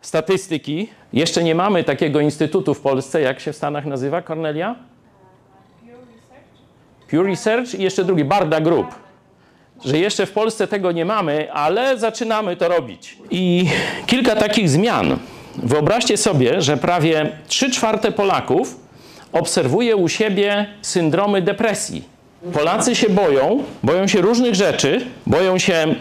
statystyki. 0.00 0.88
Jeszcze 1.12 1.42
nie 1.42 1.54
mamy 1.54 1.84
takiego 1.84 2.20
instytutu 2.20 2.74
w 2.74 2.80
Polsce, 2.80 3.20
jak 3.20 3.40
się 3.40 3.52
w 3.52 3.56
Stanach 3.56 3.86
nazywa, 3.86 4.22
Kornelia? 4.22 4.74
Pure 7.10 7.30
Research 7.30 7.74
i 7.74 7.82
jeszcze 7.82 8.04
drugi, 8.04 8.24
Barda 8.24 8.60
Group. 8.60 8.86
Że 9.84 9.98
jeszcze 9.98 10.26
w 10.26 10.32
Polsce 10.32 10.66
tego 10.66 10.92
nie 10.92 11.04
mamy, 11.04 11.52
ale 11.52 11.98
zaczynamy 11.98 12.56
to 12.56 12.68
robić. 12.68 13.18
I 13.30 13.68
kilka 14.06 14.36
takich 14.36 14.68
zmian. 14.68 15.18
Wyobraźcie 15.62 16.16
sobie, 16.16 16.62
że 16.62 16.76
prawie 16.76 17.32
3 17.48 17.70
czwarte 17.70 18.12
Polaków 18.12 18.76
obserwuje 19.32 19.96
u 19.96 20.08
siebie 20.08 20.66
syndromy 20.82 21.42
depresji. 21.42 22.04
Polacy 22.52 22.94
się 22.94 23.10
boją, 23.10 23.62
boją 23.82 24.06
się 24.06 24.20
różnych 24.20 24.54
rzeczy, 24.54 25.06
boją 25.26 25.58
się, 25.58 25.94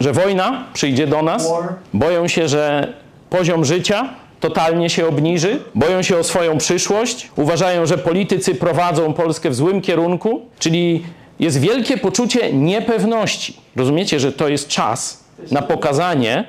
że 0.00 0.12
wojna 0.12 0.64
przyjdzie 0.72 1.06
do 1.06 1.22
nas, 1.22 1.52
boją 1.94 2.28
się, 2.28 2.48
że 2.48 2.92
poziom 3.30 3.64
życia 3.64 4.08
totalnie 4.40 4.90
się 4.90 5.08
obniży, 5.08 5.60
boją 5.74 6.02
się 6.02 6.18
o 6.18 6.24
swoją 6.24 6.58
przyszłość, 6.58 7.30
uważają, 7.36 7.86
że 7.86 7.98
politycy 7.98 8.54
prowadzą 8.54 9.12
Polskę 9.12 9.50
w 9.50 9.54
złym 9.54 9.80
kierunku, 9.80 10.40
czyli 10.58 11.04
jest 11.40 11.60
wielkie 11.60 11.98
poczucie 11.98 12.52
niepewności. 12.52 13.56
Rozumiecie, 13.76 14.20
że 14.20 14.32
to 14.32 14.48
jest 14.48 14.68
czas 14.68 15.24
na 15.50 15.62
pokazanie 15.62 16.44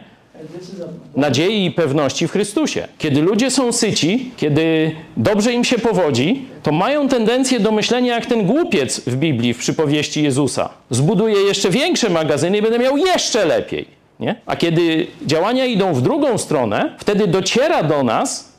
Nadziei 1.15 1.65
i 1.65 1.71
pewności 1.71 2.27
w 2.27 2.31
Chrystusie. 2.31 2.87
Kiedy 2.97 3.21
ludzie 3.21 3.51
są 3.51 3.71
syci, 3.71 4.31
kiedy 4.37 4.91
dobrze 5.17 5.53
im 5.53 5.63
się 5.63 5.79
powodzi, 5.79 6.45
to 6.63 6.71
mają 6.71 7.09
tendencję 7.09 7.59
do 7.59 7.71
myślenia 7.71 8.15
jak 8.15 8.25
ten 8.25 8.45
głupiec 8.45 8.99
w 8.99 9.15
Biblii, 9.15 9.53
w 9.53 9.57
przypowieści 9.57 10.23
Jezusa. 10.23 10.69
Zbuduję 10.89 11.35
jeszcze 11.35 11.69
większe 11.69 12.09
magazyny 12.09 12.57
i 12.57 12.61
będę 12.61 12.79
miał 12.79 12.97
jeszcze 12.97 13.45
lepiej. 13.45 13.85
Nie? 14.19 14.35
A 14.45 14.55
kiedy 14.55 15.07
działania 15.25 15.65
idą 15.65 15.93
w 15.93 16.01
drugą 16.01 16.37
stronę, 16.37 16.95
wtedy 16.99 17.27
dociera 17.27 17.83
do 17.83 18.03
nas, 18.03 18.53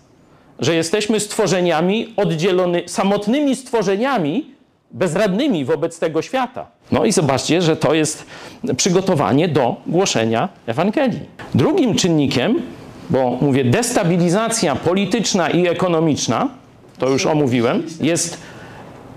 że 0.58 0.74
jesteśmy 0.74 1.20
stworzeniami 1.20 2.14
oddzielony, 2.16 2.82
samotnymi 2.86 3.56
stworzeniami, 3.56 4.57
bezradnymi 4.90 5.64
wobec 5.64 5.98
tego 5.98 6.22
świata. 6.22 6.66
No 6.92 7.04
i 7.04 7.12
zobaczcie, 7.12 7.62
że 7.62 7.76
to 7.76 7.94
jest 7.94 8.26
przygotowanie 8.76 9.48
do 9.48 9.76
głoszenia 9.86 10.48
Ewangelii. 10.66 11.20
Drugim 11.54 11.94
czynnikiem, 11.94 12.62
bo 13.10 13.38
mówię, 13.40 13.64
destabilizacja 13.64 14.76
polityczna 14.76 15.50
i 15.50 15.68
ekonomiczna, 15.68 16.48
to 16.98 17.08
już 17.08 17.26
omówiłem, 17.26 17.82
jest 18.00 18.38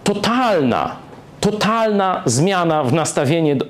totalna, 0.04 0.96
totalna 1.40 2.24
zmiana 2.25 2.84
w, 2.84 2.92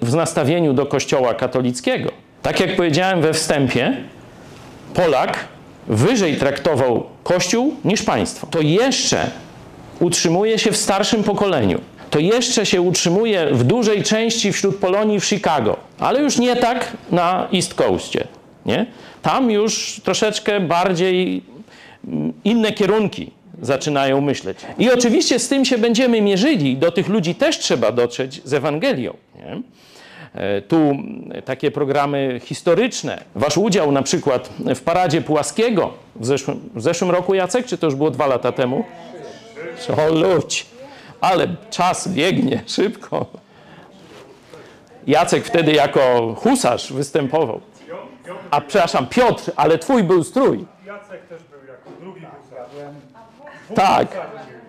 w 0.01 0.15
nastawieniu 0.15 0.73
do 0.73 0.85
Kościoła 0.85 1.33
katolickiego. 1.33 2.11
Tak 2.41 2.59
jak 2.59 2.75
powiedziałem 2.75 3.21
we 3.21 3.33
wstępie, 3.33 3.97
Polak 4.93 5.39
wyżej 5.87 6.37
traktował 6.37 7.03
Kościół 7.23 7.75
niż 7.85 8.03
państwo. 8.03 8.47
To 8.47 8.61
jeszcze 8.61 9.31
utrzymuje 9.99 10.59
się 10.59 10.71
w 10.71 10.77
starszym 10.77 11.23
pokoleniu. 11.23 11.81
To 12.11 12.19
jeszcze 12.19 12.65
się 12.65 12.81
utrzymuje 12.81 13.45
w 13.51 13.63
dużej 13.63 14.03
części 14.03 14.51
wśród 14.53 14.75
Polonii 14.75 15.19
w 15.19 15.25
Chicago, 15.25 15.77
ale 15.99 16.21
już 16.21 16.37
nie 16.37 16.55
tak 16.55 16.91
na 17.11 17.47
East 17.53 17.73
Coastie. 17.73 18.27
Nie? 18.65 18.85
Tam 19.21 19.51
już 19.51 20.01
troszeczkę 20.03 20.59
bardziej 20.59 21.43
mm, 22.07 22.33
inne 22.43 22.71
kierunki 22.71 23.31
zaczynają 23.61 24.21
myśleć. 24.21 24.57
I 24.79 24.91
oczywiście 24.91 25.39
z 25.39 25.47
tym 25.47 25.65
się 25.65 25.77
będziemy 25.77 26.21
mierzyli. 26.21 26.77
Do 26.77 26.91
tych 26.91 27.07
ludzi 27.07 27.35
też 27.35 27.59
trzeba 27.59 27.91
dotrzeć 27.91 28.41
z 28.45 28.53
Ewangelią. 28.53 29.13
Nie? 29.35 29.61
E, 30.33 30.61
Tu 30.61 30.95
takie 31.45 31.71
programy 31.71 32.41
historyczne. 32.43 33.23
Wasz 33.35 33.57
udział 33.57 33.91
na 33.91 34.01
przykład 34.01 34.49
w 34.75 34.81
Paradzie 34.81 35.21
Pułaskiego 35.21 35.93
w 36.15 36.25
zeszłym, 36.25 36.69
w 36.75 36.81
zeszłym 36.81 37.11
roku, 37.11 37.33
Jacek, 37.33 37.65
czy 37.65 37.77
to 37.77 37.87
już 37.87 37.95
było 37.95 38.11
dwa 38.11 38.27
lata 38.27 38.51
temu? 38.51 38.83
O 39.97 40.13
ludź, 40.13 40.65
ale 41.21 41.47
czas 41.69 42.07
biegnie 42.07 42.63
szybko. 42.67 43.25
Jacek 45.07 45.45
wtedy 45.45 45.71
jako 45.71 46.35
husarz 46.37 46.93
występował. 46.93 47.61
A 48.51 48.61
przepraszam, 48.61 49.07
Piotr, 49.07 49.51
ale 49.55 49.77
twój 49.77 50.03
był 50.03 50.23
strój. 50.23 50.65
Jacek 50.85 51.27
też 51.27 51.41
był 51.43 51.67
jako 51.67 51.89
drugi 51.99 52.21
husarz. 52.21 53.75
Tak. 53.75 54.07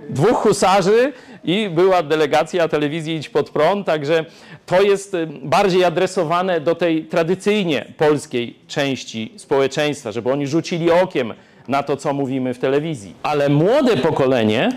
Dwóch 0.09 0.37
husarzy 0.37 1.13
i 1.45 1.69
była 1.69 2.03
delegacja 2.03 2.69
telewizji 2.69 3.17
Idź 3.17 3.29
Pod 3.29 3.51
Prąd, 3.51 3.87
także 3.87 4.25
to 4.67 4.83
jest 4.83 5.15
y, 5.15 5.27
bardziej 5.43 5.85
adresowane 5.85 6.61
do 6.61 6.75
tej 6.75 7.05
tradycyjnie 7.05 7.85
polskiej 7.97 8.59
części 8.67 9.33
społeczeństwa, 9.37 10.13
żeby 10.13 10.33
oni 10.33 10.47
rzucili 10.47 10.91
okiem 10.91 11.35
na 11.69 11.83
to, 11.83 11.97
co 11.97 12.13
mówimy 12.13 12.55
w 12.55 12.59
telewizji. 12.59 13.15
Ale 13.23 13.49
młode 13.49 13.97
pokolenie 13.97 14.69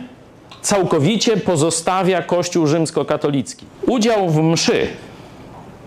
całkowicie 0.66 1.38
pozostawia 1.38 2.22
Kościół 2.22 2.68
rzymskokatolicki. 2.68 3.66
Udział 3.88 4.30
w 4.30 4.42
mszy, 4.44 4.88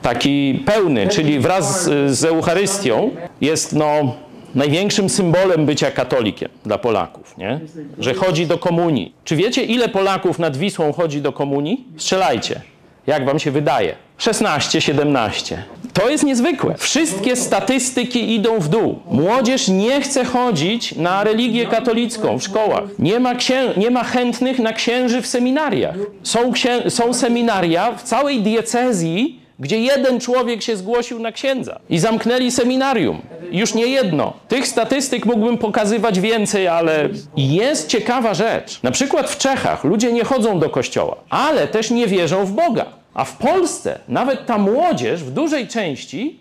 taki 0.03 0.63
pełny, 0.67 1.09
czyli 1.09 1.41
wraz 1.41 1.85
z, 1.85 2.19
z 2.19 2.25
Eucharystią, 2.25 3.11
jest 3.41 3.73
no, 3.73 4.15
największym 4.55 5.09
symbolem 5.09 5.67
bycia 5.67 5.91
katolikiem 5.91 6.49
dla 6.65 6.79
Polaków, 6.79 7.39
nie? 7.39 7.61
że 7.99 8.15
chodzi 8.15 8.47
do 8.47 8.59
komunii. 8.59 9.15
Czy 9.25 9.37
wiecie, 9.37 9.65
ile 9.65 9.89
Polaków 9.89 10.39
nad 10.39 10.57
Wisłą 10.57 10.93
chodzi 10.93 11.23
do 11.23 11.33
komunii? 11.33 11.85
Strzelajcie. 11.97 12.61
Jak 13.07 13.25
wam 13.25 13.39
się 13.39 13.51
wydaje? 13.51 13.95
16, 14.19 14.81
17. 14.81 15.63
To 15.93 16.11
jest 16.11 16.25
niezwykłe. 16.25 16.75
Wszystkie 16.79 17.37
statystyki 17.37 18.35
idą 18.35 18.59
w 18.59 18.69
dół. 18.69 18.99
Młodzież 19.11 19.69
nie 19.69 20.01
chce 20.01 20.25
chodzić 20.25 20.95
na 20.97 21.25
religię 21.25 21.67
katolicką 21.67 22.39
w 22.39 22.43
szkołach. 22.43 22.85
Nie 22.99 23.21
ma, 23.21 23.35
nie 23.77 23.91
ma 23.91 24.05
chętnych 24.05 24.59
na 24.59 24.73
księży 24.73 25.23
w 25.23 25.27
seminariach. 25.27 25.95
Są. 26.23 26.53
Są 26.89 27.15
seminaria 27.15 27.93
w 27.93 28.03
całej 28.03 28.41
diecezji, 28.43 29.41
gdzie 29.59 29.81
jeden 29.81 30.21
człowiek 30.21 30.63
się 30.63 30.77
zgłosił 30.77 31.21
na 31.21 31.33
księdza 31.33 31.81
i 31.91 31.99
zamknęli 31.99 32.51
seminarium. 32.51 33.23
Już 33.51 33.75
nie 33.75 33.87
jedno. 33.87 34.33
Tych 34.49 34.67
statystyk 34.67 35.27
mógłbym 35.27 35.59
pokazywać 35.59 36.21
więcej, 36.21 36.69
ale 36.69 37.09
jest 37.37 37.89
ciekawa 37.89 38.35
rzecz. 38.35 38.83
Na 38.83 38.91
przykład 38.91 39.31
w 39.31 39.39
Czechach 39.39 39.85
ludzie 39.85 40.13
nie 40.13 40.25
chodzą 40.25 40.59
do 40.59 40.71
kościoła, 40.71 41.17
ale 41.31 41.69
też 41.69 41.91
nie 41.91 42.07
wierzą 42.07 42.45
w 42.45 42.53
Boga. 42.53 42.98
A 43.19 43.25
w 43.25 43.37
Polsce 43.37 43.99
nawet 44.09 44.47
ta 44.47 44.59
młodzież 44.59 45.25
w 45.25 45.31
dużej 45.31 45.69
części 45.69 46.41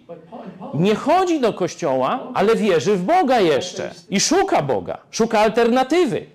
nie 0.74 0.96
chodzi 0.96 1.40
do 1.40 1.54
kościoła, 1.54 2.32
ale 2.34 2.56
wierzy 2.56 2.96
w 2.96 3.04
Boga 3.04 3.40
jeszcze 3.40 3.92
i 4.10 4.20
szuka 4.20 4.62
Boga, 4.62 4.98
szuka 5.12 5.40
alternatywy 5.40 6.26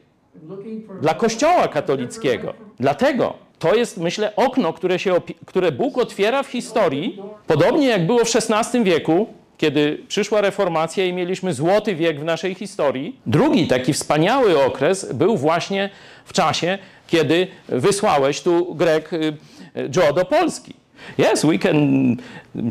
dla 1.01 1.15
Kościoła 1.15 1.69
katolickiego. 1.69 2.55
Dlatego 2.81 3.35
to 3.59 3.75
jest, 3.75 3.99
myślę, 3.99 4.37
okno, 4.37 4.73
które, 4.73 4.99
się, 4.99 5.15
które 5.47 5.73
Bóg 5.73 5.99
otwiera 5.99 6.43
w 6.43 6.47
historii, 6.47 7.23
podobnie 7.47 7.87
jak 7.87 8.07
było 8.07 8.25
w 8.25 8.37
XVI 8.37 8.85
wieku, 8.85 9.27
kiedy 9.59 10.03
przyszła 10.09 10.41
reformacja 10.41 11.07
i 11.07 11.13
mieliśmy 11.13 11.55
złoty 11.55 11.95
wiek 11.95 12.21
w 12.21 12.25
naszej 12.25 12.55
historii. 12.55 13.21
Drugi 13.27 13.67
taki 13.67 13.93
wspaniały 13.93 14.65
okres 14.65 15.13
był 15.13 15.37
właśnie 15.37 15.91
w 16.25 16.33
czasie, 16.33 16.79
kiedy 17.07 17.47
wysłałeś 17.69 18.41
tu 18.41 18.75
Grek 18.75 19.13
y, 19.13 19.37
Joe 19.75 20.13
do 20.13 20.25
Polski. 20.25 20.75
Yes, 21.19 21.45
we 21.45 21.59
can 21.59 22.17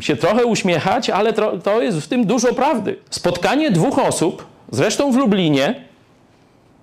się 0.00 0.16
trochę 0.16 0.46
uśmiechać, 0.46 1.10
ale 1.10 1.32
to 1.62 1.82
jest 1.82 1.98
w 1.98 2.08
tym 2.08 2.26
dużo 2.26 2.54
prawdy. 2.54 2.96
Spotkanie 3.10 3.70
dwóch 3.70 3.98
osób, 3.98 4.46
zresztą 4.70 5.12
w 5.12 5.16
Lublinie, 5.16 5.84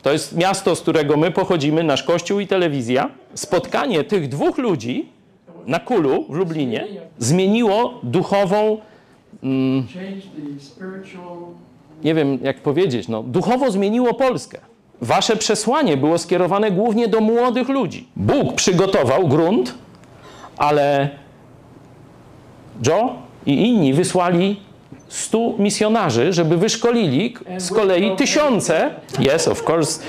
to 0.01 0.11
jest 0.11 0.37
miasto, 0.37 0.75
z 0.75 0.81
którego 0.81 1.17
my 1.17 1.31
pochodzimy, 1.31 1.83
nasz 1.83 2.03
kościół 2.03 2.39
i 2.39 2.47
telewizja. 2.47 3.09
Spotkanie 3.33 4.03
tych 4.03 4.29
dwóch 4.29 4.57
ludzi 4.57 5.09
na 5.67 5.79
Kulu 5.79 6.25
w 6.29 6.35
Lublinie 6.35 6.87
zmieniło 7.17 7.99
duchową, 8.03 8.77
spiritual 10.59 11.37
nie 12.03 12.15
wiem 12.15 12.39
jak 12.43 12.59
powiedzieć, 12.59 13.07
no, 13.07 13.23
duchowo 13.23 13.71
zmieniło 13.71 14.13
Polskę. 14.13 14.59
Wasze 15.01 15.35
przesłanie 15.35 15.97
było 15.97 16.17
skierowane 16.17 16.71
głównie 16.71 17.07
do 17.07 17.21
młodych 17.21 17.69
ludzi. 17.69 18.07
Bóg 18.15 18.53
przygotował 18.53 19.27
grunt, 19.27 19.75
ale 20.59 21.09
Joe 22.87 23.15
i 23.45 23.67
inni 23.67 23.93
wysłali 23.93 24.59
stu 25.07 25.55
misjonarzy, 25.59 26.33
żeby 26.33 26.57
wyszkolili 26.57 27.35
z 27.57 27.71
kolei 27.71 28.15
tysiące. 28.15 28.89
Yes, 29.19 29.47
of 29.47 29.69
course, 29.69 30.01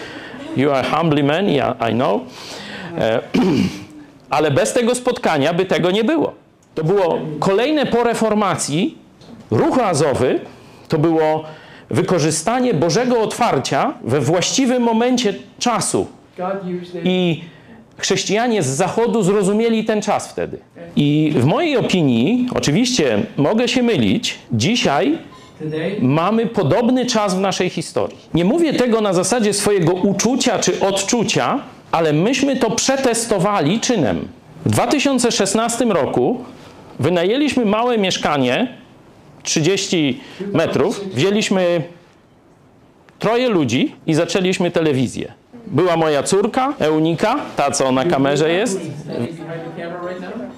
you 0.57 0.73
are 0.73 0.89
humbly 0.89 1.25
man, 1.25 1.49
yeah, 1.49 1.77
I 1.91 1.95
know. 1.95 2.21
E, 2.99 3.21
ale 4.31 4.51
bez 4.51 4.73
tego 4.73 4.95
spotkania 4.95 5.55
by 5.55 5.65
tego 5.67 5.91
nie 5.91 6.05
było. 6.05 6.33
To 6.75 6.85
było 6.85 7.19
kolejne 7.39 7.87
po 7.87 8.05
reformacji. 8.05 8.99
Ruch 9.51 9.77
razowy 9.77 10.41
to 10.89 10.99
było 10.99 11.45
wykorzystanie 11.91 12.75
Bożego 12.75 13.21
otwarcia 13.21 13.95
we 14.05 14.21
właściwym 14.21 14.83
momencie 14.83 15.35
czasu. 15.59 16.07
I 17.05 17.45
chrześcijanie 18.01 18.63
z 18.63 18.67
zachodu 18.67 19.23
zrozumieli 19.23 19.85
ten 19.85 20.03
czas 20.03 20.29
wtedy. 20.29 20.59
I 20.97 21.33
w 21.37 21.45
mojej 21.45 21.77
opinii, 21.77 22.49
oczywiście 22.55 23.23
mogę 23.37 23.69
się 23.69 23.83
mylić, 23.83 24.39
dzisiaj 24.53 25.19
mamy 26.01 26.47
podobny 26.47 27.07
czas 27.07 27.35
w 27.35 27.41
naszej 27.41 27.71
historii. 27.71 28.19
Nie 28.35 28.45
mówię 28.45 28.73
tego 28.73 29.01
na 29.01 29.13
zasadzie 29.13 29.53
swojego 29.53 29.93
uczucia 29.93 30.59
czy 30.59 30.81
odczucia, 30.81 31.61
ale 31.93 32.13
myśmy 32.13 32.57
to 32.57 32.71
przetestowali 32.71 33.81
czynem. 33.81 34.29
W 34.67 34.71
2016 34.71 35.85
roku 35.85 36.45
wynajęliśmy 36.99 37.65
małe 37.65 37.99
mieszkanie, 37.99 38.75
30 39.43 40.21
metrów, 40.53 41.01
wzięliśmy 41.15 41.83
troje 43.19 43.49
ludzi 43.49 43.95
i 44.07 44.15
zaczęliśmy 44.15 44.71
telewizję. 44.71 45.33
Była 45.67 45.97
moja 45.97 46.23
córka, 46.23 46.75
Eunika, 46.79 47.37
ta 47.57 47.71
co 47.71 47.93
na 47.93 48.05
kamerze 48.05 48.51
jest, 48.51 48.81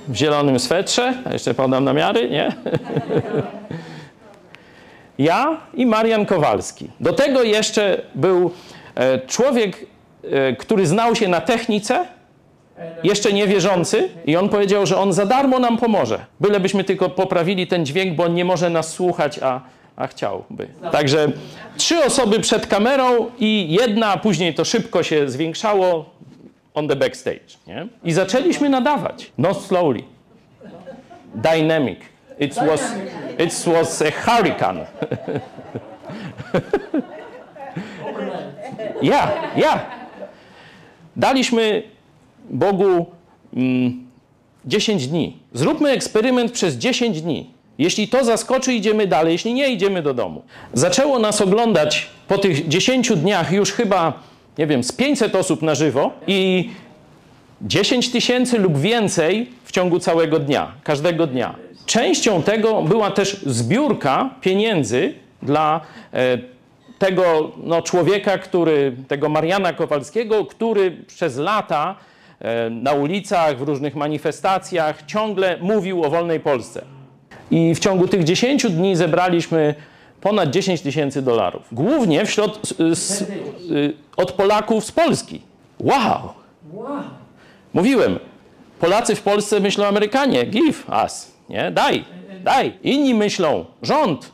w 0.09 0.15
zielonym 0.15 0.59
swetrze, 0.59 1.15
jeszcze 1.33 1.55
podam 1.55 1.85
namiary, 1.85 2.31
nie? 2.31 2.53
Ja 5.19 5.57
i 5.75 5.87
Marian 5.87 6.27
Kowalski. 6.27 6.91
Do 7.01 7.13
tego 7.13 7.43
jeszcze 7.43 8.03
był 8.15 8.51
e, 8.95 9.19
człowiek, 9.19 9.87
e, 10.25 10.57
który 10.57 10.87
znał 10.87 11.15
się 11.15 11.29
na 11.29 11.41
technice, 11.41 12.07
jeszcze 13.05 13.33
niewierzący 13.33 14.09
i 14.27 14.37
on 14.37 14.49
powiedział, 14.49 14.87
że 14.87 14.99
on 14.99 15.13
za 15.13 15.27
darmo 15.27 15.59
nam 15.59 15.79
pomoże. 15.79 16.25
Bylebyśmy 16.41 16.85
tylko 16.85 17.09
poprawili 17.09 17.67
ten 17.67 17.87
dźwięk, 17.87 18.17
bo 18.17 18.25
on 18.25 18.35
nie 18.35 18.45
może 18.45 18.71
nas 18.71 18.93
słuchać, 18.93 19.39
a, 19.43 19.61
a 19.97 20.07
chciałby. 20.07 20.69
Także 20.93 21.33
trzy 21.77 22.05
osoby 22.05 22.41
przed 22.41 22.67
kamerą 22.67 23.31
i 23.39 23.77
jedna, 23.81 24.17
później 24.17 24.55
to 24.55 24.65
szybko 24.65 25.03
się 25.03 25.31
zwiększało 25.31 26.11
on 26.75 26.89
the 26.89 26.97
backstage. 26.97 27.59
Nie? 27.67 27.87
I 28.05 28.13
zaczęliśmy 28.13 28.69
nadawać. 28.69 29.33
Not 29.39 29.63
slowly. 29.63 30.03
Dynamic. 31.35 32.01
It 32.39 32.55
was, 32.55 32.95
it 33.39 33.65
was 33.75 34.03
a 34.03 34.11
hurricane. 34.11 34.87
Ja, 39.03 39.33
ja. 39.57 39.87
Daliśmy 41.17 41.83
Bogu 42.51 43.07
mm, 43.55 44.07
10 44.65 45.09
dni. 45.09 45.39
Zróbmy 45.53 45.91
eksperyment 45.91 46.53
przez 46.53 46.75
10 46.75 47.23
dni. 47.23 47.52
Jeśli 47.79 48.09
to 48.09 48.25
zaskoczy, 48.25 48.73
idziemy 48.73 49.07
dalej. 49.07 49.33
Jeśli 49.33 49.55
nie, 49.55 49.69
idziemy 49.69 50.03
do 50.03 50.15
domu. 50.15 50.43
Zaczęło 50.73 51.19
nas 51.19 51.41
oglądać 51.41 52.09
po 52.29 52.39
tych 52.39 52.69
10 52.69 53.13
dniach 53.17 53.53
już 53.53 53.73
chyba, 53.73 54.13
nie 54.59 54.67
wiem, 54.67 54.85
z 54.85 54.93
500 54.93 55.35
osób 55.37 55.63
na 55.63 55.75
żywo 55.75 56.11
i 56.27 56.71
10 57.63 58.11
tysięcy 58.11 58.59
lub 58.59 58.79
więcej 58.79 59.51
w 59.65 59.73
ciągu 59.73 59.99
całego 59.99 60.39
dnia, 60.39 60.73
każdego 60.85 61.27
dnia. 61.27 61.55
Częścią 61.87 62.43
tego 62.43 62.83
była 62.83 63.11
też 63.11 63.41
zbiórka 63.47 64.31
pieniędzy 64.41 65.15
dla 65.43 65.81
e, 66.15 66.39
tego 66.99 67.53
no, 67.57 67.83
człowieka, 67.83 68.39
który, 68.39 68.97
tego 69.09 69.29
Mariana 69.29 69.73
Kowalskiego, 69.73 70.45
który 70.45 70.91
przez 71.07 71.37
lata 71.37 71.95
e, 72.41 72.71
na 72.71 72.93
ulicach, 72.93 73.59
w 73.59 73.63
różnych 73.63 73.95
manifestacjach, 73.95 75.03
ciągle 75.07 75.59
mówił 75.61 76.05
o 76.05 76.11
wolnej 76.11 76.41
Polsce. 76.41 76.85
I 77.53 77.75
w 77.75 77.79
ciągu 77.79 78.09
tych 78.09 78.25
10 78.25 78.67
dni 78.71 78.97
zebraliśmy 78.97 79.75
ponad 80.21 80.51
10 80.51 80.81
tysięcy 80.81 81.23
dolarów. 81.23 81.63
Głównie 81.73 82.27
wśród, 82.27 82.59
s- 82.65 82.75
s- 82.81 83.23
y, 83.71 83.93
od 84.17 84.33
Polaków 84.33 84.85
z 84.85 84.93
Polski. 84.93 85.43
Wow! 85.81 86.21
Mówiłem, 87.75 88.19
Polacy 88.81 89.15
w 89.15 89.23
Polsce 89.23 89.61
myślą 89.61 89.85
Amerykanie, 89.87 90.45
give 90.47 90.87
us, 91.05 91.33
nie? 91.49 91.71
Daj, 91.71 92.05
daj. 92.45 92.73
Inni 92.83 93.15
myślą, 93.15 93.65
rząd 93.83 94.33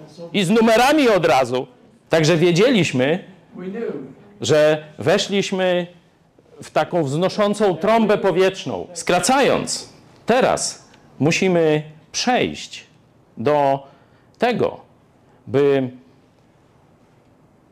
Soviet. 0.08 0.34
i 0.34 0.44
z 0.44 0.50
numerami 0.50 1.10
od 1.10 1.26
razu. 1.26 1.68
Także 2.10 2.38
wiedzieliśmy, 2.38 3.24
że 4.42 4.84
weszliśmy 5.00 5.88
w 6.64 6.72
taką 6.72 7.04
wznoszącą 7.04 7.76
trąbę 7.76 8.18
powietrzną. 8.18 8.88
Skracając, 8.94 9.90
teraz 10.26 10.90
musimy 11.20 11.84
przejść 12.12 12.84
do 13.38 13.88
tego, 14.38 14.80
by 15.48 15.90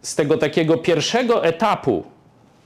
z 0.01 0.15
tego 0.15 0.37
takiego 0.37 0.77
pierwszego 0.77 1.45
etapu, 1.45 2.03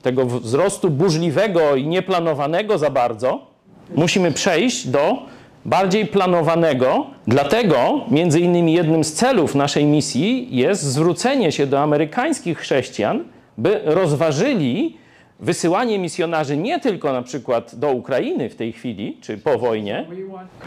tego 0.01 0.25
wzrostu 0.25 0.89
burzliwego 0.89 1.75
i 1.75 1.87
nieplanowanego 1.87 2.77
za 2.77 2.89
bardzo, 2.89 3.47
musimy 3.95 4.31
przejść 4.31 4.87
do 4.87 5.17
bardziej 5.65 6.05
planowanego. 6.05 7.05
Dlatego, 7.27 8.01
między 8.11 8.39
innymi, 8.39 8.73
jednym 8.73 9.03
z 9.03 9.13
celów 9.13 9.55
naszej 9.55 9.85
misji 9.85 10.47
jest 10.51 10.83
zwrócenie 10.83 11.51
się 11.51 11.67
do 11.67 11.79
amerykańskich 11.79 12.57
chrześcijan, 12.57 13.23
by 13.57 13.81
rozważyli 13.85 14.97
wysyłanie 15.39 15.99
misjonarzy 15.99 16.57
nie 16.57 16.79
tylko 16.79 17.13
na 17.13 17.21
przykład 17.21 17.75
do 17.75 17.91
Ukrainy 17.91 18.49
w 18.49 18.55
tej 18.55 18.73
chwili, 18.73 19.17
czy 19.21 19.37
po 19.37 19.57
wojnie, 19.57 20.05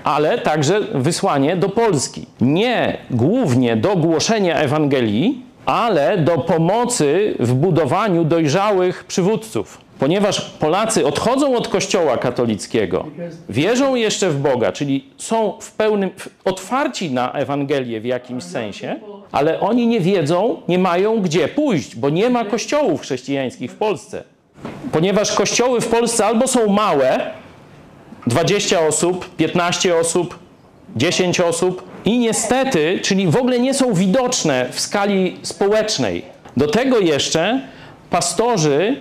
ale 0.04 0.38
także 0.38 0.80
wysłanie 0.80 1.56
do 1.56 1.68
Polski. 1.68 2.26
Nie 2.40 2.98
głównie 3.10 3.76
do 3.76 3.96
głoszenia 3.96 4.56
Ewangelii, 4.56 5.42
ale 5.66 6.18
do 6.18 6.38
pomocy 6.38 7.34
w 7.38 7.54
budowaniu 7.54 8.24
dojrzałych 8.24 9.04
przywódców. 9.04 9.85
Ponieważ 9.98 10.40
Polacy 10.40 11.06
odchodzą 11.06 11.56
od 11.56 11.68
Kościoła 11.68 12.16
katolickiego, 12.16 13.06
wierzą 13.48 13.94
jeszcze 13.94 14.30
w 14.30 14.40
Boga, 14.40 14.72
czyli 14.72 15.04
są 15.18 15.52
w 15.60 15.72
pełnym, 15.72 16.10
otwarci 16.44 17.10
na 17.10 17.32
Ewangelię 17.32 18.00
w 18.00 18.04
jakimś 18.04 18.44
sensie, 18.44 18.96
ale 19.32 19.60
oni 19.60 19.86
nie 19.86 20.00
wiedzą, 20.00 20.62
nie 20.68 20.78
mają 20.78 21.20
gdzie 21.20 21.48
pójść, 21.48 21.96
bo 21.96 22.10
nie 22.10 22.30
ma 22.30 22.44
kościołów 22.44 23.00
chrześcijańskich 23.00 23.72
w 23.72 23.74
Polsce. 23.74 24.24
Ponieważ 24.92 25.32
kościoły 25.32 25.80
w 25.80 25.88
Polsce 25.88 26.26
albo 26.26 26.48
są 26.48 26.68
małe, 26.68 27.30
20 28.26 28.80
osób, 28.80 29.36
15 29.36 29.96
osób, 29.96 30.38
10 30.96 31.40
osób 31.40 31.82
i 32.04 32.18
niestety, 32.18 33.00
czyli 33.02 33.26
w 33.26 33.36
ogóle 33.36 33.58
nie 33.58 33.74
są 33.74 33.94
widoczne 33.94 34.66
w 34.72 34.80
skali 34.80 35.36
społecznej. 35.42 36.22
Do 36.56 36.66
tego 36.66 36.98
jeszcze 36.98 37.60
pastorzy 38.10 38.96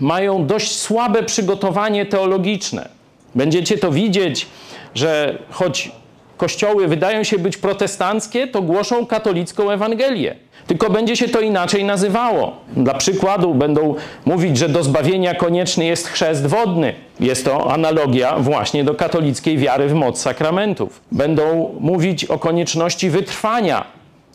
mają 0.00 0.46
dość 0.46 0.78
słabe 0.78 1.22
przygotowanie 1.22 2.06
teologiczne. 2.06 2.88
Będziecie 3.34 3.78
to 3.78 3.92
widzieć, 3.92 4.46
że 4.94 5.38
choć 5.50 5.92
kościoły 6.36 6.88
wydają 6.88 7.24
się 7.24 7.38
być 7.38 7.56
protestanckie, 7.56 8.46
to 8.46 8.62
głoszą 8.62 9.06
katolicką 9.06 9.70
Ewangelię. 9.70 10.36
Tylko 10.66 10.90
będzie 10.90 11.16
się 11.16 11.28
to 11.28 11.40
inaczej 11.40 11.84
nazywało. 11.84 12.56
Dla 12.76 12.94
przykładu 12.94 13.54
będą 13.54 13.94
mówić, 14.26 14.58
że 14.58 14.68
do 14.68 14.82
zbawienia 14.82 15.34
konieczny 15.34 15.84
jest 15.84 16.08
chrzest 16.08 16.46
wodny. 16.46 16.94
Jest 17.20 17.44
to 17.44 17.72
analogia 17.72 18.38
właśnie 18.38 18.84
do 18.84 18.94
katolickiej 18.94 19.58
wiary 19.58 19.88
w 19.88 19.94
moc 19.94 20.20
sakramentów. 20.20 21.00
Będą 21.12 21.74
mówić 21.80 22.24
o 22.24 22.38
konieczności 22.38 23.10
wytrwania, 23.10 23.84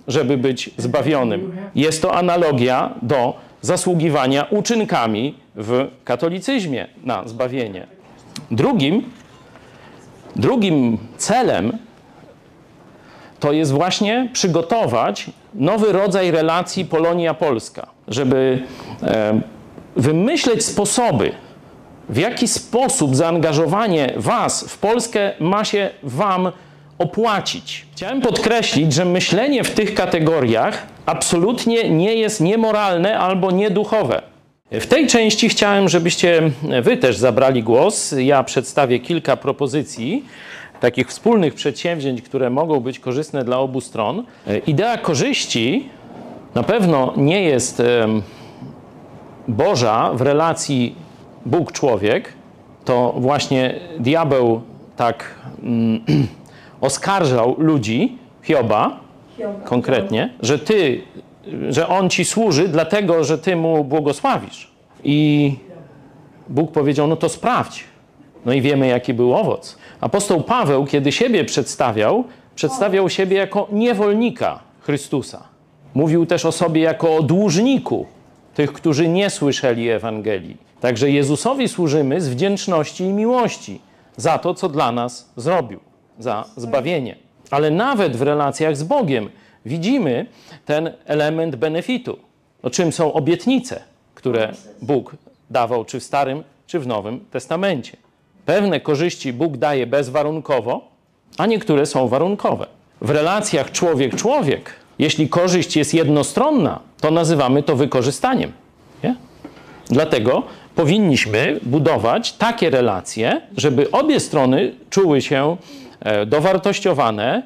żeby 0.07 0.37
być 0.37 0.69
zbawionym. 0.77 1.55
Jest 1.75 2.01
to 2.01 2.13
analogia 2.15 2.89
do 3.01 3.33
zasługiwania 3.63 4.43
uczynkami 4.49 5.35
w 5.55 5.87
katolicyzmie 6.03 6.87
na 7.03 7.27
zbawienie. 7.27 7.87
Drugim, 8.51 9.03
drugim 10.35 10.97
celem 11.17 11.77
to 13.39 13.51
jest 13.51 13.71
właśnie 13.71 14.29
przygotować 14.33 15.29
nowy 15.53 15.91
rodzaj 15.91 16.31
relacji 16.31 16.85
Polonia-Polska, 16.85 17.87
żeby 18.07 18.63
e, 19.03 19.41
wymyśleć 19.95 20.65
sposoby, 20.65 21.31
w 22.09 22.17
jaki 22.17 22.47
sposób 22.47 23.15
zaangażowanie 23.15 24.13
Was 24.17 24.63
w 24.63 24.77
Polskę 24.77 25.31
ma 25.39 25.65
się 25.65 25.89
Wam 26.03 26.51
opłacić. 26.97 27.85
Chciałem 27.95 28.21
podkreślić, 28.21 28.93
że 28.93 29.05
myślenie 29.05 29.63
w 29.63 29.71
tych 29.71 29.93
kategoriach 29.93 30.87
absolutnie 31.05 31.89
nie 31.89 32.15
jest 32.15 32.41
niemoralne 32.41 33.19
albo 33.19 33.51
nieduchowe. 33.51 34.21
W 34.71 34.87
tej 34.87 35.07
części 35.07 35.49
chciałem, 35.49 35.89
żebyście 35.89 36.51
Wy 36.81 36.97
też 36.97 37.17
zabrali 37.17 37.63
głos. 37.63 38.15
Ja 38.17 38.43
przedstawię 38.43 38.99
kilka 38.99 39.37
propozycji 39.37 40.25
takich 40.79 41.07
wspólnych 41.07 41.53
przedsięwzięć, 41.53 42.21
które 42.21 42.49
mogą 42.49 42.79
być 42.79 42.99
korzystne 42.99 43.43
dla 43.43 43.59
obu 43.59 43.81
stron. 43.81 44.23
Idea 44.67 44.97
korzyści 44.97 45.89
na 46.55 46.63
pewno 46.63 47.13
nie 47.17 47.43
jest 47.43 47.81
Boża 49.47 50.11
w 50.13 50.21
relacji 50.21 50.95
Bóg-człowiek. 51.45 52.33
To 52.85 53.13
właśnie 53.17 53.79
diabeł 53.99 54.61
tak 54.95 55.35
mm, 55.63 56.03
oskarżał 56.83 57.55
ludzi, 57.57 58.17
Hioba 58.41 58.99
konkretnie, 59.63 60.33
że 60.41 60.59
ty, 60.59 61.01
że 61.69 61.87
on 61.87 62.09
ci 62.09 62.25
służy 62.25 62.67
dlatego, 62.67 63.23
że 63.23 63.37
ty 63.37 63.55
mu 63.55 63.83
błogosławisz. 63.83 64.71
I 65.03 65.55
Bóg 66.49 66.71
powiedział, 66.71 67.07
no 67.07 67.15
to 67.15 67.29
sprawdź. 67.29 67.83
No 68.45 68.53
i 68.53 68.61
wiemy, 68.61 68.87
jaki 68.87 69.13
był 69.13 69.33
owoc. 69.33 69.77
Apostoł 70.01 70.41
Paweł, 70.41 70.85
kiedy 70.85 71.11
siebie 71.11 71.45
przedstawiał, 71.45 72.23
przedstawiał 72.55 73.09
siebie 73.09 73.37
jako 73.37 73.67
niewolnika 73.71 74.59
Chrystusa. 74.79 75.43
Mówił 75.93 76.25
też 76.25 76.45
o 76.45 76.51
sobie 76.51 76.81
jako 76.81 77.15
o 77.15 77.23
dłużniku 77.23 78.05
tych, 78.55 78.73
którzy 78.73 79.07
nie 79.07 79.29
słyszeli 79.29 79.89
Ewangelii. 79.89 80.57
Także 80.81 81.11
Jezusowi 81.11 81.67
służymy 81.67 82.21
z 82.21 82.29
wdzięczności 82.29 83.03
i 83.03 83.13
miłości 83.13 83.81
za 84.17 84.37
to, 84.37 84.53
co 84.53 84.69
dla 84.69 84.91
nas 84.91 85.31
zrobił, 85.37 85.79
za 86.19 86.45
zbawienie. 86.57 87.15
Ale 87.51 87.71
nawet 87.71 88.15
w 88.15 88.21
relacjach 88.21 88.77
z 88.77 88.83
Bogiem 88.83 89.29
widzimy 89.65 90.25
ten 90.65 90.91
element 91.05 91.55
benefitu. 91.55 92.17
O 92.63 92.69
czym 92.69 92.91
są 92.91 93.13
obietnice, 93.13 93.81
które 94.15 94.53
Bóg 94.81 95.15
dawał 95.49 95.85
czy 95.85 95.99
w 95.99 96.03
Starym, 96.03 96.43
czy 96.67 96.79
w 96.79 96.87
Nowym 96.87 97.19
Testamencie. 97.31 97.97
Pewne 98.45 98.79
korzyści 98.79 99.33
Bóg 99.33 99.57
daje 99.57 99.87
bezwarunkowo, 99.87 100.87
a 101.37 101.45
niektóre 101.45 101.85
są 101.85 102.07
warunkowe. 102.07 102.65
W 103.01 103.09
relacjach 103.09 103.71
człowiek-człowiek, 103.71 104.73
jeśli 104.99 105.29
korzyść 105.29 105.75
jest 105.75 105.93
jednostronna, 105.93 106.79
to 107.01 107.11
nazywamy 107.11 107.63
to 107.63 107.75
wykorzystaniem. 107.75 108.51
Nie? 109.03 109.15
Dlatego 109.89 110.43
powinniśmy 110.75 111.59
budować 111.63 112.33
takie 112.33 112.69
relacje, 112.69 113.41
żeby 113.57 113.91
obie 113.91 114.19
strony 114.19 114.75
czuły 114.89 115.21
się 115.21 115.57
dowartościowane, 116.25 117.43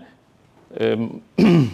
em, 0.78 1.20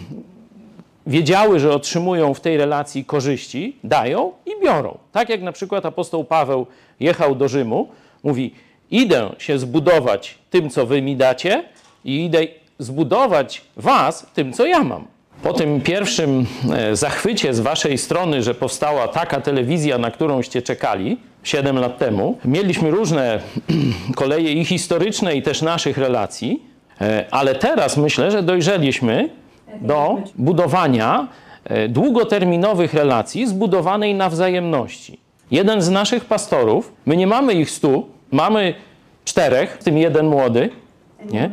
wiedziały, 1.06 1.60
że 1.60 1.74
otrzymują 1.74 2.34
w 2.34 2.40
tej 2.40 2.56
relacji 2.56 3.04
korzyści, 3.04 3.76
dają 3.84 4.32
i 4.46 4.64
biorą. 4.64 4.98
Tak 5.12 5.28
jak 5.28 5.42
na 5.42 5.52
przykład 5.52 5.86
apostoł 5.86 6.24
Paweł 6.24 6.66
jechał 7.00 7.34
do 7.34 7.48
Rzymu, 7.48 7.88
mówi: 8.22 8.54
Idę 8.90 9.30
się 9.38 9.58
zbudować 9.58 10.38
tym, 10.50 10.70
co 10.70 10.86
wy 10.86 11.02
mi 11.02 11.16
dacie, 11.16 11.64
i 12.04 12.24
idę 12.24 12.46
zbudować 12.78 13.62
was 13.76 14.26
tym, 14.34 14.52
co 14.52 14.66
ja 14.66 14.84
mam. 14.84 15.06
Po 15.42 15.52
tym 15.52 15.80
pierwszym 15.80 16.46
e, 16.72 16.96
zachwycie 16.96 17.54
z 17.54 17.60
waszej 17.60 17.98
strony, 17.98 18.42
że 18.42 18.54
powstała 18.54 19.08
taka 19.08 19.40
telewizja, 19.40 19.98
na 19.98 20.10
którąście 20.10 20.62
czekali 20.62 21.16
7 21.42 21.78
lat 21.78 21.98
temu, 21.98 22.38
mieliśmy 22.44 22.90
różne 22.90 23.40
koleje 24.16 24.52
i 24.52 24.64
historyczne, 24.64 25.36
i 25.36 25.42
też 25.42 25.62
naszych 25.62 25.98
relacji, 25.98 26.62
e, 26.62 26.73
ale 27.30 27.54
teraz 27.54 27.96
myślę, 27.96 28.30
że 28.30 28.42
dojrzeliśmy 28.42 29.28
do 29.80 30.18
budowania 30.34 31.28
e, 31.64 31.88
długoterminowych 31.88 32.94
relacji 32.94 33.46
zbudowanej 33.46 34.14
na 34.14 34.28
wzajemności. 34.28 35.20
Jeden 35.50 35.82
z 35.82 35.90
naszych 35.90 36.24
pastorów, 36.24 36.92
my 37.06 37.16
nie 37.16 37.26
mamy 37.26 37.54
ich 37.54 37.70
stu, 37.70 38.06
mamy 38.30 38.74
czterech, 39.24 39.76
w 39.80 39.84
tym 39.84 39.98
jeden 39.98 40.26
młody 40.26 40.70
nie? 41.30 41.50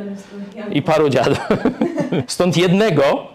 i 0.71 0.81
paru 0.81 1.09
dziadów. 1.09 1.39
Stąd 2.27 2.57
jednego 2.57 3.27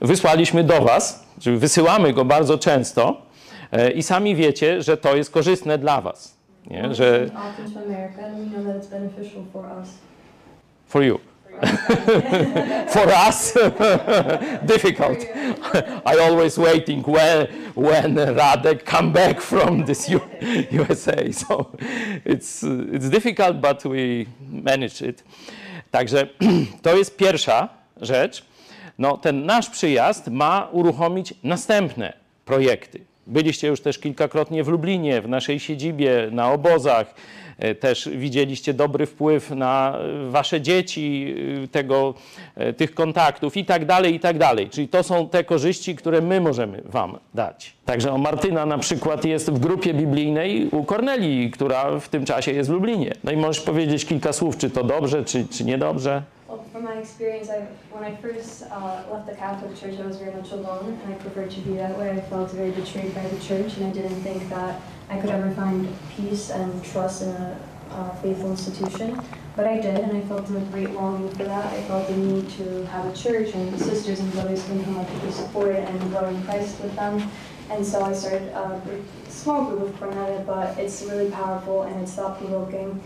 wysłaliśmy 0.00 0.64
do 0.64 0.82
Was, 0.82 1.26
czyli 1.40 1.58
wysyłamy 1.58 2.12
go 2.12 2.24
bardzo 2.24 2.58
często 2.58 3.22
e, 3.72 3.90
i 3.90 4.02
sami 4.02 4.36
wiecie, 4.36 4.82
że 4.82 4.96
to 4.96 5.16
jest 5.16 5.30
korzystne 5.30 5.78
dla 5.78 6.00
Was, 6.00 6.36
nie? 6.70 6.94
że 6.94 7.26
for 10.88 11.02
you. 11.02 11.27
for 12.94 13.08
us, 13.28 13.52
difficult. 14.74 15.18
I 16.06 16.18
always 16.18 16.58
waiting 16.58 17.02
when 17.02 17.46
when 17.74 18.14
Radek 18.14 18.84
come 18.84 19.12
back 19.12 19.40
from 19.40 19.84
this 19.84 20.08
U- 20.08 20.20
USA. 20.70 21.32
So 21.32 21.66
it's 22.24 22.62
it's 22.92 23.08
difficult, 23.10 23.60
but 23.60 23.84
we 23.84 24.26
manage 24.50 25.02
it. 25.02 25.24
Także 25.90 26.26
to 26.82 26.96
jest 26.96 27.16
pierwsza 27.16 27.68
rzecz. 28.00 28.44
No, 28.98 29.16
ten 29.16 29.46
nasz 29.46 29.70
przyjazd 29.70 30.28
ma 30.28 30.68
uruchomić 30.72 31.34
następne 31.44 32.12
projekty. 32.44 33.00
Byliście 33.26 33.68
już 33.68 33.80
też 33.80 33.98
kilkakrotnie 33.98 34.64
w 34.64 34.68
Lublinie, 34.68 35.20
w 35.20 35.28
naszej 35.28 35.60
siedzibie, 35.60 36.28
na 36.32 36.52
obozach. 36.52 37.14
E, 37.58 37.74
Też 37.74 38.08
widzieliście 38.12 38.74
dobry 38.74 39.06
wpływ 39.06 39.50
na 39.50 39.98
e, 39.98 40.30
wasze 40.30 40.60
dzieci, 40.60 41.34
e, 41.64 41.68
tego, 41.68 42.14
tych 42.76 42.94
kontaktów 42.94 43.56
i 43.56 43.64
tak 43.64 43.84
dalej, 43.84 44.14
i 44.14 44.20
tak 44.20 44.38
dalej. 44.38 44.70
Czyli 44.70 44.88
to 44.88 45.02
są 45.02 45.28
te 45.28 45.44
korzyści, 45.44 45.96
które 45.96 46.20
my 46.20 46.40
możemy 46.40 46.82
wam 46.84 47.18
dać. 47.34 47.74
Także 47.84 48.12
o 48.12 48.18
Martyna 48.18 48.66
na 48.66 48.78
przykład 48.78 49.24
jest 49.24 49.50
w 49.50 49.58
grupie 49.58 49.94
biblijnej 49.94 50.68
u 50.68 50.84
Kornelii, 50.84 51.50
która 51.50 52.00
w 52.00 52.08
tym 52.08 52.24
czasie 52.24 52.52
jest 52.52 52.70
w 52.70 52.72
Lublinie. 52.72 53.14
No 53.24 53.32
i 53.32 53.36
możesz 53.36 53.60
powiedzieć 53.64 54.04
kilka 54.04 54.32
słów, 54.32 54.56
czy 54.56 54.70
to 54.70 54.84
dobrze, 54.84 55.24
czy, 55.24 55.48
czy 55.48 55.64
niedobrze. 55.64 56.22
Well, 56.48 56.60
from 56.72 56.84
my 56.84 56.94
experience, 57.00 57.50
I, 57.50 57.60
when 57.92 58.12
I 58.12 58.16
first 58.16 58.62
uh, 58.62 59.12
left 59.12 59.26
the 59.26 59.36
Catholic 59.36 59.76
Church, 59.80 60.00
I 60.00 60.02
was 60.02 60.16
very 60.16 60.34
much 60.36 60.52
alone, 60.52 60.96
and 61.04 61.14
I 61.14 61.16
preferred 61.24 61.50
to 61.50 61.60
be 61.60 61.76
that 61.78 61.98
way. 61.98 62.10
I 62.10 62.20
felt 62.30 62.50
very 62.52 62.70
betrayed 62.70 63.14
by 63.14 63.28
the 63.28 63.40
church, 63.48 63.76
and 63.76 63.86
I 63.86 63.92
didn't 63.92 64.22
think 64.22 64.48
that 64.48 64.80
I 65.10 65.18
could 65.18 65.30
ever 65.30 65.50
find 65.52 65.88
peace 66.16 66.50
and 66.50 66.84
trust 66.84 67.22
in 67.22 67.28
a 67.30 67.58
uh, 67.90 68.14
faithful 68.16 68.50
institution. 68.50 69.20
But 69.56 69.66
I 69.66 69.80
did, 69.80 69.98
and 69.98 70.16
I 70.16 70.20
felt 70.22 70.48
a 70.50 70.60
great 70.70 70.90
longing 70.90 71.28
for 71.30 71.44
that. 71.44 71.72
I 71.72 71.82
felt 71.82 72.06
the 72.06 72.16
need 72.16 72.48
to 72.50 72.86
have 72.86 73.06
a 73.06 73.16
church 73.16 73.54
and 73.54 73.78
sisters 73.80 74.20
and 74.20 74.30
brothers 74.32 74.68
in 74.68 74.82
whom 74.84 74.98
I 74.98 75.04
could 75.04 75.22
be 75.22 75.32
supported 75.32 75.78
and 75.78 76.00
grow 76.10 76.26
in 76.26 76.40
Christ 76.44 76.80
with 76.80 76.94
them. 76.94 77.28
And 77.70 77.84
so 77.84 78.02
I 78.02 78.12
started 78.12 78.48
a 78.48 78.80
small 79.28 79.64
group 79.64 79.80
with 79.80 79.98
Cornelia, 79.98 80.44
but 80.46 80.78
it's 80.78 81.02
really 81.02 81.30
powerful 81.30 81.82
and 81.82 82.00
it's 82.00 82.14
thought-provoking. 82.14 83.00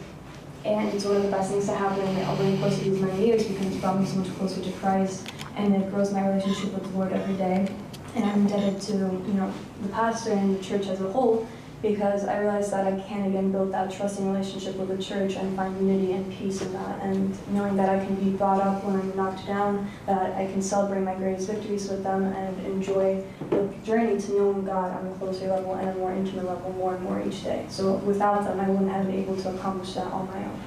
And 0.65 0.89
it's 0.93 1.05
one 1.05 1.17
of 1.17 1.23
the 1.23 1.31
best 1.31 1.51
things 1.51 1.67
to 1.67 1.75
happen 1.75 2.07
over 2.27 2.49
the 2.49 2.57
course 2.59 2.79
of 2.79 2.85
these 2.85 3.01
many 3.01 3.27
years 3.27 3.45
because 3.45 3.67
it's 3.67 3.77
brought 3.77 3.99
me 3.99 4.07
so 4.07 4.17
much 4.17 4.29
closer 4.37 4.63
to 4.63 4.73
Christ 4.73 5.33
and 5.57 5.75
it 5.75 5.91
grows 5.91 6.13
my 6.13 6.29
relationship 6.29 6.73
with 6.73 6.85
the 6.85 6.99
Lord 6.99 7.13
every 7.13 7.35
day. 7.37 7.69
And 8.15 8.25
I'm 8.25 8.41
indebted 8.43 8.81
to, 8.83 8.93
you 8.93 9.35
know, 9.35 9.53
the 9.83 9.89
pastor 9.89 10.33
and 10.33 10.57
the 10.57 10.63
church 10.63 10.87
as 10.87 11.01
a 11.01 11.11
whole 11.11 11.49
because 11.83 12.25
I 12.25 12.39
realized 12.39 12.71
that 12.73 12.87
I 12.87 12.99
can 13.01 13.27
again 13.27 13.51
build 13.51 13.73
that 13.73 13.91
trusting 13.91 14.33
relationship 14.33 14.77
with 14.77 14.89
the 14.89 15.03
church 15.03 15.35
and 15.35 15.55
find 15.57 15.77
unity 15.81 16.13
and 16.13 16.33
peace 16.33 16.63
in 16.63 16.73
that. 16.73 17.03
And 17.03 17.37
knowing 17.53 17.77
that 17.77 17.89
I 17.89 18.05
can 18.05 18.15
be 18.15 18.31
brought 18.31 18.61
up 18.63 18.85
when 18.85 18.97
I'm 18.97 19.17
knocked 19.17 19.47
down, 19.47 19.91
that 20.07 20.37
I 20.37 20.47
can 20.47 20.63
celebrate 20.63 21.01
my 21.01 21.15
greatest 21.17 21.51
victories 21.51 21.89
with 21.91 22.05
them 22.05 22.23
and 22.23 22.67
enjoy 22.67 23.25
the 23.51 23.69
journey 23.85 24.21
to 24.21 24.33
knowing 24.33 24.65
God 24.65 24.97
on 24.97 25.07
a 25.09 25.15
closer 25.19 25.49
level 25.49 25.75
and 25.75 25.89
a 25.89 25.95
more 25.95 26.13
intimate 26.13 26.47
level 26.47 26.73
more 26.73 26.95
and 26.95 27.03
more 27.05 27.21
each 27.27 27.43
day. 27.43 27.67
So 27.69 27.97
without 27.97 28.45
them, 28.45 28.61
I 28.61 28.69
wouldn't 28.69 28.91
have 28.91 29.07
been 29.07 29.19
able 29.19 29.37
to 29.37 29.55
accomplish 29.55 29.95
that 29.95 30.07
on 30.07 30.29
my 30.29 30.45
own. 30.45 30.61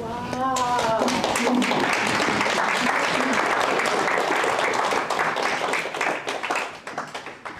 Wow. 0.00 1.06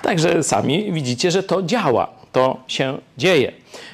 Także 0.03 0.43
sami 0.43 0.93
widzicie, 0.93 1.31
że 1.31 1.43
to 1.43 1.63
działa, 1.63 2.09
to 2.37 2.61
się 2.69 2.99
dzieje. 3.19 3.53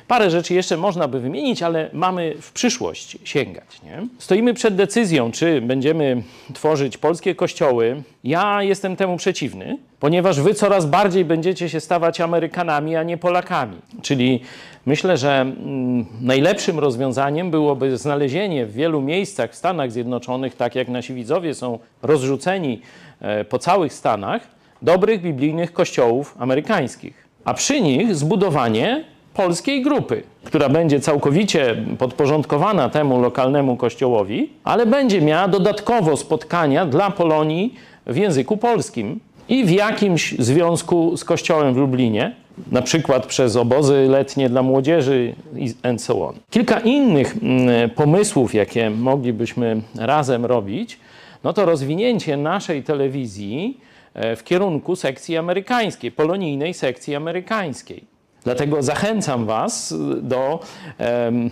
Parę 0.08 0.30
rzeczy 0.30 0.54
jeszcze 0.54 0.76
można 0.76 1.08
by 1.08 1.20
wymienić, 1.20 1.62
ale 1.62 1.90
mamy 1.92 2.34
w 2.40 2.52
przyszłość 2.52 3.18
sięgać. 3.24 3.82
Nie? 3.82 4.06
Stoimy 4.18 4.54
przed 4.54 4.74
decyzją, 4.74 5.32
czy 5.32 5.60
będziemy 5.60 6.22
tworzyć 6.54 6.98
polskie 6.98 7.34
kościoły. 7.34 8.02
Ja 8.24 8.62
jestem 8.62 8.96
temu 8.96 9.16
przeciwny, 9.16 9.78
ponieważ 10.00 10.40
wy 10.40 10.54
coraz 10.54 10.86
bardziej 10.86 11.24
będziecie 11.24 11.68
się 11.68 11.80
stawać 11.80 12.20
Amerykanami, 12.20 12.96
a 12.96 13.02
nie 13.02 13.18
Polakami. 13.18 13.76
Czyli 14.02 14.40
myślę, 14.86 15.16
że 15.16 15.40
mm, 15.40 16.06
najlepszym 16.20 16.78
rozwiązaniem 16.78 17.50
byłoby 17.50 17.98
znalezienie 17.98 18.66
w 18.66 18.72
wielu 18.72 19.00
miejscach 19.00 19.50
w 19.52 19.54
Stanach 19.54 19.92
Zjednoczonych, 19.92 20.54
tak 20.54 20.74
jak 20.74 20.88
nasi 20.88 21.14
widzowie 21.14 21.54
są 21.54 21.78
rozrzuceni 22.02 22.80
e, 23.20 23.44
po 23.44 23.58
całych 23.58 23.92
Stanach, 23.92 24.42
dobrych 24.82 25.22
biblijnych 25.22 25.72
kościołów 25.72 26.34
amerykańskich, 26.38 27.21
a 27.44 27.54
przy 27.54 27.80
nich 27.80 28.14
zbudowanie 28.14 29.04
polskiej 29.34 29.82
grupy, 29.82 30.22
która 30.44 30.68
będzie 30.68 31.00
całkowicie 31.00 31.76
podporządkowana 31.98 32.88
temu 32.88 33.20
lokalnemu 33.20 33.76
kościołowi, 33.76 34.50
ale 34.64 34.86
będzie 34.86 35.20
miała 35.20 35.48
dodatkowo 35.48 36.16
spotkania 36.16 36.86
dla 36.86 37.10
Polonii 37.10 37.74
w 38.06 38.16
języku 38.16 38.56
polskim 38.56 39.20
i 39.48 39.64
w 39.64 39.70
jakimś 39.70 40.34
związku 40.38 41.16
z 41.16 41.24
kościołem 41.24 41.74
w 41.74 41.76
Lublinie, 41.76 42.34
na 42.72 42.82
przykład 42.82 43.26
przez 43.26 43.56
obozy 43.56 44.06
letnie 44.08 44.48
dla 44.48 44.62
młodzieży 44.62 45.34
and 45.82 46.02
so 46.02 46.28
on. 46.28 46.34
Kilka 46.50 46.80
innych 46.80 47.36
mm, 47.42 47.90
pomysłów, 47.90 48.54
jakie 48.54 48.90
moglibyśmy 48.90 49.80
razem 49.98 50.46
robić, 50.46 50.98
no 51.44 51.52
to 51.52 51.64
rozwinięcie 51.66 52.36
naszej 52.36 52.82
telewizji 52.82 53.80
w 54.14 54.40
kierunku 54.44 54.96
sekcji 54.96 55.36
amerykańskiej, 55.36 56.12
polonijnej 56.12 56.74
sekcji 56.74 57.14
amerykańskiej. 57.14 58.04
Dlatego 58.44 58.82
zachęcam 58.82 59.46
Was 59.46 59.94
do 60.22 60.60
em, 60.98 61.50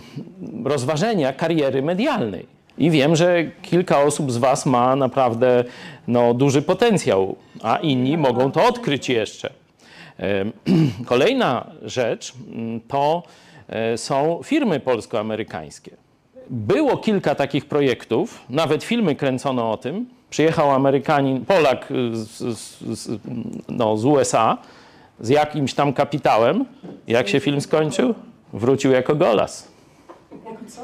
rozważenia 0.63 1.33
kariery 1.33 1.81
medialnej. 1.81 2.45
I 2.77 2.91
wiem, 2.91 3.15
że 3.15 3.43
kilka 3.61 4.01
osób 4.01 4.31
z 4.31 4.37
Was 4.37 4.65
ma 4.65 4.95
naprawdę 4.95 5.63
no, 6.07 6.33
duży 6.33 6.61
potencjał, 6.61 7.35
a 7.63 7.77
inni 7.77 8.17
mogą 8.17 8.51
to 8.51 8.65
odkryć 8.65 9.09
jeszcze. 9.09 9.49
Kolejna 11.05 11.71
rzecz 11.81 12.33
mm, 12.53 12.81
to 12.87 13.23
e, 13.67 13.97
są 13.97 14.39
firmy 14.43 14.79
polsko-amerykańskie. 14.79 15.91
Było 16.49 16.97
kilka 16.97 17.35
takich 17.35 17.65
projektów, 17.65 18.45
nawet 18.49 18.83
filmy 18.83 19.15
kręcono 19.15 19.71
o 19.71 19.77
tym. 19.77 20.05
Przyjechał 20.31 20.71
Amerykanin, 20.71 21.45
Polak 21.45 21.91
y, 21.91 22.15
z, 22.15 22.59
z, 22.99 23.19
no, 23.69 23.97
z 23.97 24.05
USA 24.05 24.57
z 25.19 25.29
jakimś 25.29 25.73
tam 25.73 25.93
kapitałem. 25.93 26.65
Jak 27.07 27.27
się 27.27 27.39
film 27.39 27.61
skończył? 27.61 28.15
Wrócił 28.53 28.91
jako 28.91 29.15
golas. 29.15 29.67
Co? 30.67 30.81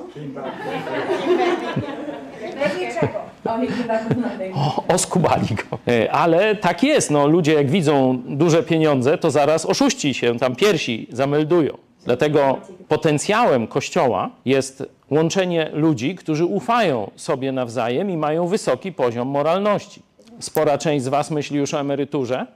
O, 4.56 4.84
oskubali 4.88 5.48
go. 5.56 5.78
E, 5.88 6.12
Ale 6.12 6.56
tak 6.56 6.84
jest, 6.84 7.12
no, 7.12 7.28
ludzie 7.28 7.54
jak 7.54 7.70
widzą 7.70 8.22
duże 8.26 8.64
pieniądze, 8.64 9.18
to 9.18 9.32
zaraz 9.32 9.66
oszuści 9.66 10.14
się 10.14 10.40
tam 10.40 10.56
piersi 10.56 11.08
zameldują. 11.12 11.78
Dlatego 12.06 12.58
potencjałem 12.88 13.68
Kościoła 13.68 14.30
jest 14.46 14.84
łączenie 15.12 15.70
ludzi, 15.74 16.16
którzy 16.16 16.46
ufają 16.46 17.12
sobie 17.16 17.52
nawzajem 17.52 18.10
i 18.10 18.18
mają 18.18 18.48
wysoki 18.48 18.92
poziom 18.92 19.28
moralności. 19.28 20.02
Spora 20.40 20.78
część 20.78 21.06
z 21.06 21.08
Was 21.08 21.32
myśli 21.32 21.58
już 21.58 21.74
o 21.74 21.80
emeryturze 21.80 22.48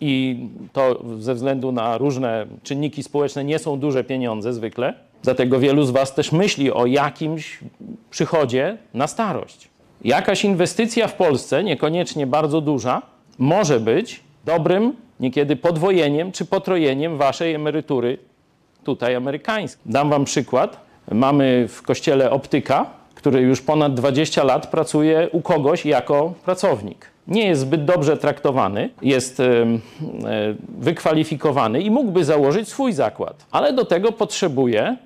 i 0.00 0.38
to 0.72 1.04
ze 1.18 1.34
względu 1.34 1.72
na 1.72 1.98
różne 1.98 2.46
czynniki 2.62 3.02
społeczne 3.02 3.44
nie 3.44 3.58
są 3.58 3.78
duże 3.78 4.04
pieniądze 4.04 4.52
zwykle. 4.52 4.94
Dlatego 5.22 5.60
wielu 5.60 5.84
z 5.84 5.90
Was 5.90 6.14
też 6.14 6.32
myśli 6.32 6.72
o 6.72 6.86
jakimś 6.86 7.58
przychodzie 8.10 8.78
na 8.94 9.06
starość. 9.06 9.68
Jakaś 10.04 10.44
inwestycja 10.44 11.08
w 11.08 11.14
Polsce, 11.14 11.64
niekoniecznie 11.64 12.26
bardzo 12.26 12.60
duża, 12.60 13.02
może 13.38 13.80
być 13.80 14.20
dobrym, 14.44 14.92
niekiedy 15.20 15.56
podwojeniem 15.56 16.32
czy 16.32 16.44
potrojeniem 16.44 17.16
Waszej 17.16 17.54
emerytury 17.54 18.18
tutaj 18.84 19.14
amerykańskiej. 19.14 19.82
Dam 19.86 20.10
Wam 20.10 20.24
przykład. 20.24 20.89
Mamy 21.10 21.68
w 21.68 21.82
kościele 21.82 22.30
optyka, 22.30 22.86
który 23.14 23.40
już 23.40 23.60
ponad 23.60 23.94
20 23.94 24.44
lat 24.44 24.66
pracuje 24.66 25.28
u 25.32 25.42
kogoś 25.42 25.86
jako 25.86 26.34
pracownik. 26.44 27.06
Nie 27.28 27.46
jest 27.46 27.60
zbyt 27.60 27.84
dobrze 27.84 28.16
traktowany, 28.16 28.90
jest 29.02 29.42
wykwalifikowany 30.78 31.80
i 31.80 31.90
mógłby 31.90 32.24
założyć 32.24 32.68
swój 32.68 32.92
zakład, 32.92 33.46
ale 33.50 33.72
do 33.72 33.84
tego 33.84 34.12
potrzebuje 34.12 34.96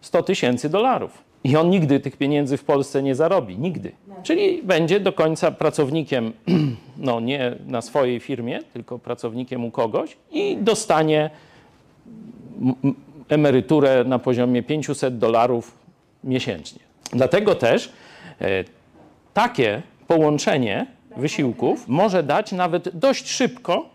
100 0.00 0.22
tysięcy 0.22 0.68
dolarów. 0.68 1.26
I 1.44 1.56
on 1.56 1.70
nigdy 1.70 2.00
tych 2.00 2.16
pieniędzy 2.16 2.56
w 2.56 2.64
Polsce 2.64 3.02
nie 3.02 3.14
zarobi, 3.14 3.58
nigdy. 3.58 3.92
Czyli 4.22 4.62
będzie 4.62 5.00
do 5.00 5.12
końca 5.12 5.50
pracownikiem, 5.50 6.32
no 6.98 7.20
nie 7.20 7.56
na 7.66 7.82
swojej 7.82 8.20
firmie, 8.20 8.60
tylko 8.72 8.98
pracownikiem 8.98 9.64
u 9.64 9.70
kogoś 9.70 10.16
i 10.32 10.56
dostanie 10.56 11.30
emeryturę 13.28 14.04
na 14.04 14.18
poziomie 14.18 14.62
500 14.62 15.18
dolarów 15.18 15.78
miesięcznie. 16.24 16.80
Dlatego 17.12 17.54
też 17.54 17.92
e, 18.40 18.64
takie 19.34 19.82
połączenie 20.06 20.86
wysiłków 21.16 21.88
może 21.88 22.22
dać 22.22 22.52
nawet 22.52 22.88
dość 22.98 23.30
szybko 23.30 23.88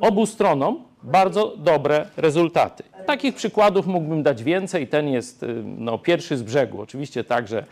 obu 0.00 0.26
stronom 0.26 0.84
bardzo 1.02 1.56
dobre 1.56 2.06
rezultaty. 2.16 2.82
Takich 3.06 3.34
przykładów 3.34 3.86
mógłbym 3.86 4.22
dać 4.22 4.42
więcej. 4.42 4.88
Ten 4.88 5.08
jest 5.08 5.42
y, 5.42 5.62
no, 5.64 5.98
pierwszy 5.98 6.36
z 6.36 6.42
brzegu. 6.42 6.80
Oczywiście 6.80 7.24
także 7.24 7.64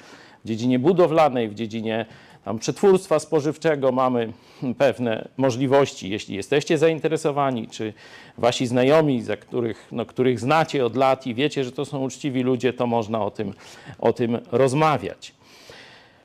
w 0.45 0.49
dziedzinie 0.49 0.79
budowlanej, 0.79 1.49
w 1.49 1.55
dziedzinie 1.55 2.07
tam, 2.45 2.59
przetwórstwa 2.59 3.19
spożywczego 3.19 3.93
mamy 3.93 4.33
pewne 4.79 5.29
możliwości. 5.37 6.11
Jeśli 6.11 6.37
jesteście 6.37 6.79
zainteresowani, 6.79 7.69
czy 7.69 7.93
wasi 8.39 8.67
znajomi, 8.67 9.23
za 9.23 9.37
których, 9.37 9.89
no, 9.93 10.07
których 10.07 10.41
znacie 10.41 10.87
od 10.87 10.97
lat 10.97 11.27
i 11.27 11.35
wiecie, 11.35 11.65
że 11.65 11.73
to 11.73 11.85
są 11.85 12.03
uczciwi 12.03 12.43
ludzie, 12.43 12.73
to 12.73 12.87
można 12.87 13.25
o 13.25 13.31
tym, 13.31 13.55
o 13.99 14.13
tym 14.13 14.39
rozmawiać. 14.53 15.33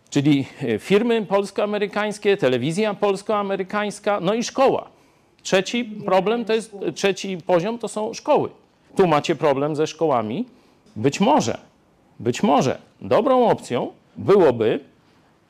Czyli 0.09 0.45
e, 0.61 0.79
firmy 0.79 1.25
polsko-amerykańskie, 1.25 2.37
telewizja 2.37 2.93
polsko-amerykańska, 2.93 4.19
no 4.19 4.33
i 4.33 4.43
szkoła. 4.43 4.89
Trzeci 5.41 5.85
problem 5.85 6.45
to 6.45 6.53
jest, 6.53 6.75
trzeci 6.95 7.37
poziom 7.37 7.79
to 7.79 7.87
są 7.87 8.13
szkoły. 8.13 8.49
Tu 8.95 9.07
macie 9.07 9.35
problem 9.35 9.75
ze 9.75 9.87
szkołami. 9.87 10.45
Być 10.95 11.19
może, 11.19 11.57
być 12.19 12.43
może 12.43 12.77
dobrą 13.01 13.47
opcją 13.47 13.91
byłoby 14.17 14.79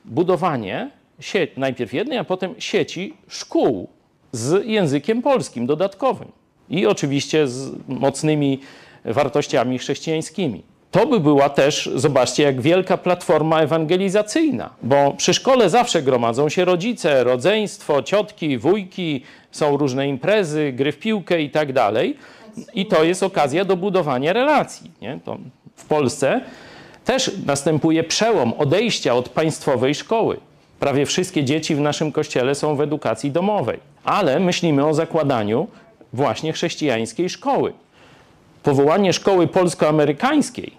budowanie 0.06 0.90
sieci, 1.20 1.54
najpierw 1.58 1.94
jednej, 1.94 2.18
a 2.18 2.24
potem 2.24 2.56
sieci 2.60 3.14
szkół 3.28 3.88
z 4.32 4.66
językiem 4.66 5.22
polskim 5.22 5.66
dodatkowym 5.66 6.32
i 6.70 6.86
oczywiście 6.86 7.48
z 7.48 7.72
mocnymi 7.88 8.60
wartościami 9.06 9.78
chrześcijańskimi. 9.78 10.64
To 10.92 11.08
by 11.08 11.20
była 11.20 11.50
też, 11.50 11.90
zobaczcie, 11.96 12.44
jak 12.44 12.62
wielka 12.62 12.98
platforma 12.98 13.62
ewangelizacyjna, 13.62 14.70
bo 14.84 15.14
przy 15.18 15.34
szkole 15.34 15.70
zawsze 15.70 16.02
gromadzą 16.02 16.50
się 16.50 16.66
rodzice, 16.66 17.24
rodzeństwo, 17.24 18.04
ciotki, 18.04 18.58
wujki, 18.58 19.24
są 19.52 19.78
różne 19.78 20.08
imprezy, 20.08 20.74
gry 20.76 20.92
w 20.92 21.00
piłkę 21.00 21.42
i 21.42 21.50
tak 21.50 21.74
dalej. 21.74 22.18
I 22.74 22.86
to 22.86 23.04
jest 23.04 23.24
okazja 23.24 23.66
do 23.66 23.78
budowania 23.78 24.34
relacji. 24.34 24.92
Nie? 25.02 25.20
To 25.26 25.38
w 25.76 25.86
Polsce 25.86 26.42
też 27.06 27.32
następuje 27.46 28.04
przełom 28.04 28.54
odejścia 28.58 29.14
od 29.14 29.30
państwowej 29.30 29.96
szkoły. 29.96 30.38
Prawie 30.80 31.06
wszystkie 31.06 31.44
dzieci 31.44 31.76
w 31.76 31.80
naszym 31.80 32.12
kościele 32.12 32.56
są 32.56 32.76
w 32.76 32.82
edukacji 32.82 33.32
domowej, 33.32 33.80
ale 34.04 34.40
myślimy 34.40 34.86
o 34.86 34.94
zakładaniu 34.94 35.68
właśnie 36.14 36.54
chrześcijańskiej 36.54 37.30
szkoły. 37.30 37.74
Powołanie 38.64 39.14
szkoły 39.14 39.48
polsko-amerykańskiej 39.48 40.72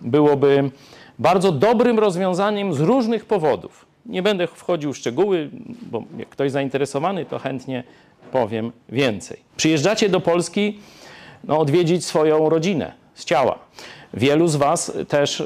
byłoby 0.00 0.70
bardzo 1.18 1.52
dobrym 1.52 1.98
rozwiązaniem 1.98 2.74
z 2.74 2.80
różnych 2.80 3.24
powodów. 3.24 3.86
Nie 4.06 4.22
będę 4.22 4.46
wchodził 4.46 4.92
w 4.92 4.96
szczegóły, 4.96 5.50
bo 5.82 6.02
jak 6.18 6.28
ktoś 6.28 6.50
zainteresowany, 6.50 7.24
to 7.24 7.38
chętnie 7.38 7.84
powiem 8.32 8.72
więcej. 8.88 9.38
Przyjeżdżacie 9.56 10.08
do 10.08 10.20
Polski 10.20 10.78
no, 11.44 11.58
odwiedzić 11.58 12.04
swoją 12.04 12.48
rodzinę 12.48 12.92
z 13.14 13.24
ciała. 13.24 13.58
Wielu 14.14 14.48
z 14.48 14.56
Was 14.56 14.92
też 15.08 15.42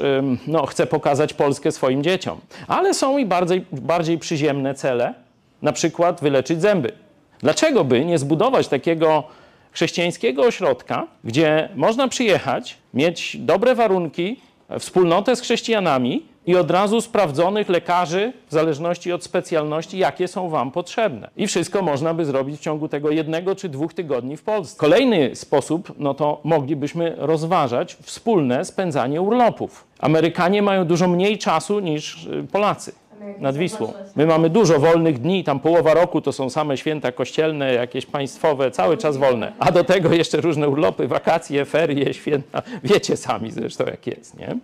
no, 0.47 0.65
chce 0.65 0.87
pokazać 0.87 1.33
Polskę 1.33 1.71
swoim 1.71 2.03
dzieciom, 2.03 2.39
ale 2.67 2.93
są 2.93 3.17
i 3.17 3.25
bardziej, 3.25 3.65
bardziej 3.71 4.17
przyziemne 4.17 4.73
cele, 4.75 5.13
na 5.61 5.71
przykład 5.71 6.21
wyleczyć 6.21 6.61
zęby. 6.61 6.91
Dlaczego 7.39 7.83
by 7.83 8.05
nie 8.05 8.17
zbudować 8.17 8.67
takiego 8.67 9.23
chrześcijańskiego 9.71 10.43
ośrodka, 10.43 11.07
gdzie 11.23 11.69
można 11.75 12.07
przyjechać, 12.07 12.77
mieć 12.93 13.37
dobre 13.39 13.75
warunki, 13.75 14.39
wspólnotę 14.79 15.35
z 15.35 15.41
chrześcijanami 15.41 16.25
i 16.47 16.55
od 16.55 16.71
razu 16.71 17.01
sprawdzonych 17.01 17.69
lekarzy, 17.69 18.33
w 18.47 18.51
zależności 18.51 19.13
od 19.13 19.23
specjalności, 19.23 19.97
jakie 19.97 20.27
są 20.27 20.49
Wam 20.49 20.71
potrzebne. 20.71 21.29
I 21.37 21.47
wszystko 21.47 21.81
można 21.81 22.13
by 22.13 22.25
zrobić 22.25 22.59
w 22.59 22.63
ciągu 22.63 22.87
tego 22.87 23.11
jednego 23.11 23.55
czy 23.55 23.69
dwóch 23.69 23.93
tygodni 23.93 24.37
w 24.37 24.43
Polsce. 24.43 24.79
Kolejny 24.79 25.35
sposób, 25.35 25.93
no 25.97 26.13
to 26.13 26.41
moglibyśmy 26.43 27.15
rozważać 27.17 27.97
wspólne 28.01 28.65
spędzanie 28.65 29.21
urlopów. 29.21 29.87
Amerykanie 29.99 30.61
mają 30.61 30.85
dużo 30.85 31.07
mniej 31.07 31.37
czasu 31.37 31.79
niż 31.79 32.25
y, 32.25 32.47
Polacy 32.51 32.91
nad 33.39 33.57
Wisłą. 33.57 33.93
My 34.15 34.25
mamy 34.25 34.49
dużo 34.49 34.79
wolnych 34.79 35.19
dni, 35.19 35.43
tam 35.43 35.59
połowa 35.59 35.93
roku 35.93 36.21
to 36.21 36.31
są 36.31 36.49
same 36.49 36.77
święta 36.77 37.11
kościelne, 37.11 37.73
jakieś 37.73 38.05
państwowe, 38.05 38.71
cały 38.71 38.97
czas 38.97 39.17
wolne. 39.17 39.53
A 39.59 39.71
do 39.71 39.83
tego 39.83 40.13
jeszcze 40.13 40.41
różne 40.41 40.69
urlopy, 40.69 41.07
wakacje, 41.07 41.65
ferie, 41.65 42.13
święta. 42.13 42.61
Wiecie 42.83 43.17
sami 43.17 43.51
zresztą 43.51 43.85
jak 43.85 44.07
jest, 44.07 44.37
nie? 44.37 44.57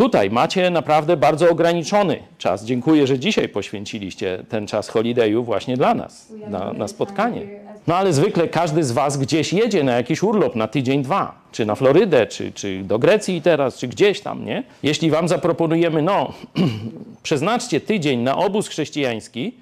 Tutaj 0.00 0.30
macie 0.30 0.70
naprawdę 0.70 1.16
bardzo 1.16 1.50
ograniczony 1.50 2.18
czas. 2.38 2.64
Dziękuję, 2.64 3.06
że 3.06 3.18
dzisiaj 3.18 3.48
poświęciliście 3.48 4.44
ten 4.48 4.66
czas 4.66 4.88
holidayu 4.88 5.44
właśnie 5.44 5.76
dla 5.76 5.94
nas, 5.94 6.32
na, 6.48 6.72
na 6.72 6.88
spotkanie. 6.88 7.42
No 7.86 7.96
ale 7.96 8.12
zwykle 8.12 8.48
każdy 8.48 8.84
z 8.84 8.92
Was 8.92 9.16
gdzieś 9.16 9.52
jedzie 9.52 9.84
na 9.84 9.92
jakiś 9.92 10.22
urlop 10.22 10.56
na 10.56 10.68
tydzień, 10.68 11.02
dwa, 11.02 11.34
czy 11.52 11.66
na 11.66 11.74
Florydę, 11.74 12.26
czy, 12.26 12.52
czy 12.52 12.82
do 12.84 12.98
Grecji 12.98 13.42
teraz, 13.42 13.78
czy 13.78 13.88
gdzieś 13.88 14.20
tam, 14.20 14.44
nie? 14.44 14.62
Jeśli 14.82 15.10
Wam 15.10 15.28
zaproponujemy, 15.28 16.02
no, 16.02 16.32
przeznaczcie 17.22 17.80
tydzień 17.80 18.20
na 18.20 18.36
obóz 18.36 18.68
chrześcijański, 18.68 19.54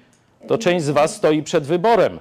to 0.47 0.57
część 0.57 0.85
z 0.85 0.89
Was 0.89 1.15
stoi 1.15 1.43
przed 1.43 1.63
wyborem. 1.63 2.19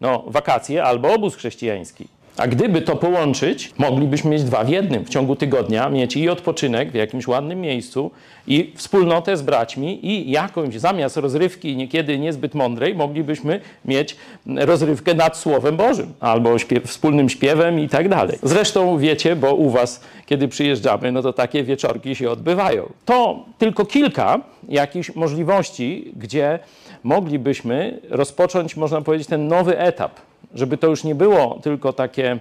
No, 0.00 0.24
wakacje 0.26 0.84
albo 0.84 1.14
obóz 1.14 1.36
chrześcijański. 1.36 2.08
A 2.36 2.46
gdyby 2.46 2.82
to 2.82 2.96
połączyć, 2.96 3.72
moglibyśmy 3.78 4.30
mieć 4.30 4.44
dwa 4.44 4.64
w 4.64 4.68
jednym. 4.68 5.04
W 5.04 5.08
ciągu 5.08 5.36
tygodnia 5.36 5.88
mieć 5.88 6.16
i 6.16 6.28
odpoczynek 6.28 6.90
w 6.90 6.94
jakimś 6.94 7.26
ładnym 7.26 7.60
miejscu, 7.60 8.10
i 8.46 8.72
wspólnotę 8.76 9.36
z 9.36 9.42
braćmi, 9.42 10.06
i 10.06 10.30
jakąś 10.30 10.74
zamiast 10.74 11.16
rozrywki 11.16 11.76
niekiedy 11.76 12.18
niezbyt 12.18 12.54
mądrej, 12.54 12.94
moglibyśmy 12.94 13.60
mieć 13.84 14.16
rozrywkę 14.46 15.14
nad 15.14 15.36
Słowem 15.36 15.76
Bożym 15.76 16.12
albo 16.20 16.58
śpiew, 16.58 16.84
wspólnym 16.84 17.28
śpiewem 17.28 17.80
i 17.80 17.88
tak 17.88 18.08
dalej. 18.08 18.38
Zresztą 18.42 18.98
wiecie, 18.98 19.36
bo 19.36 19.54
u 19.54 19.70
Was, 19.70 20.00
kiedy 20.26 20.48
przyjeżdżamy, 20.48 21.12
no 21.12 21.22
to 21.22 21.32
takie 21.32 21.64
wieczorki 21.64 22.14
się 22.14 22.30
odbywają. 22.30 22.92
To 23.04 23.44
tylko 23.58 23.84
kilka 23.84 24.40
jakichś 24.68 25.14
możliwości, 25.14 26.12
gdzie 26.16 26.58
moglibyśmy 27.04 28.00
rozpocząć, 28.10 28.76
można 28.76 29.00
powiedzieć, 29.00 29.28
ten 29.28 29.48
nowy 29.48 29.78
etap 29.78 30.12
żeby 30.54 30.78
to 30.78 30.86
już 30.86 31.04
nie 31.04 31.14
było 31.14 31.58
tylko 31.62 31.92
takie 31.92 32.38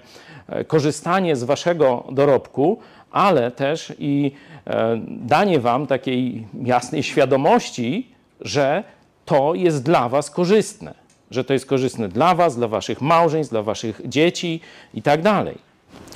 e, 0.47 0.63
korzystanie 0.65 1.35
z 1.35 1.43
waszego 1.43 2.03
dorobku, 2.11 2.79
ale 3.11 3.51
też 3.51 3.93
i 3.99 4.31
e, 4.67 4.99
danie 5.07 5.59
wam 5.59 5.87
takiej 5.87 6.47
jasnej 6.63 7.03
świadomości, 7.03 8.07
że 8.41 8.83
to 9.25 9.55
jest 9.55 9.83
dla 9.83 10.09
was 10.09 10.29
korzystne, 10.29 10.93
że 11.31 11.43
to 11.43 11.53
jest 11.53 11.65
korzystne 11.65 12.09
dla 12.09 12.35
was, 12.35 12.55
dla 12.55 12.67
waszych 12.67 13.01
małżeństw, 13.01 13.51
dla 13.51 13.61
waszych 13.61 14.01
dzieci 14.05 14.59
i 14.93 15.01
tak 15.01 15.21
dalej. 15.21 15.57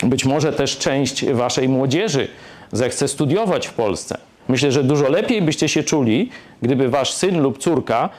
Być 0.04 0.25
może 0.25 0.54
też 0.54 0.78
część 0.78 1.25
waszej 1.25 1.69
młodzieży 1.69 2.28
zechce 2.71 3.08
studiować 3.08 3.67
w 3.67 3.73
Polsce. 3.73 4.17
Myślę, 4.47 4.71
że 4.71 4.84
dużo 4.84 5.10
lepiej 5.10 5.41
byście 5.41 5.69
się 5.69 5.84
czuli, 5.84 6.30
gdyby 6.62 6.89
wasz 6.89 7.13
syn 7.13 7.41
lub 7.41 7.58
córka 7.58 8.10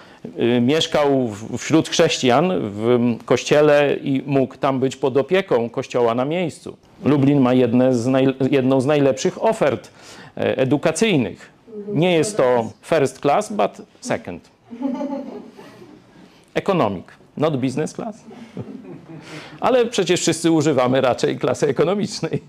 mieszkał 0.61 1.28
w- 1.28 1.59
wśród 1.59 1.88
chrześcijan 1.88 2.52
w 2.61 2.98
kościele 3.24 3.96
i 4.02 4.22
mógł 4.26 4.56
tam 4.56 4.80
być 4.80 4.96
pod 4.96 5.16
opieką 5.16 5.70
kościoła 5.70 6.14
na 6.14 6.24
miejscu. 6.24 6.76
Lublin 7.04 7.40
ma 7.40 7.50
z 7.90 8.09
jedną 8.50 8.80
z 8.80 8.87
najlepszych 8.87 9.44
ofert 9.44 9.90
e, 10.37 10.59
edukacyjnych. 10.59 11.50
Nie 11.88 12.12
jest 12.12 12.37
to 12.37 12.70
first 12.83 13.20
class, 13.20 13.52
but 13.52 13.70
second. 14.00 14.50
Economic, 16.54 17.04
not 17.37 17.56
business 17.61 17.92
class. 17.94 18.24
Ale 19.61 19.87
przecież 19.87 20.20
wszyscy 20.20 20.50
używamy 20.50 21.00
raczej 21.00 21.38
klasy 21.38 21.68
ekonomicznej. 21.68 22.42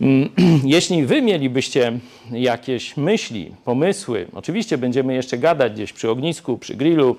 Jeśli 0.64 1.06
wy 1.06 1.22
mielibyście 1.22 1.98
jakieś 2.32 2.96
myśli, 2.96 3.54
pomysły, 3.64 4.26
oczywiście 4.34 4.78
będziemy 4.78 5.14
jeszcze 5.14 5.38
gadać 5.38 5.72
gdzieś 5.72 5.92
przy 5.92 6.10
ognisku, 6.10 6.58
przy 6.58 6.74
grillu 6.74 7.16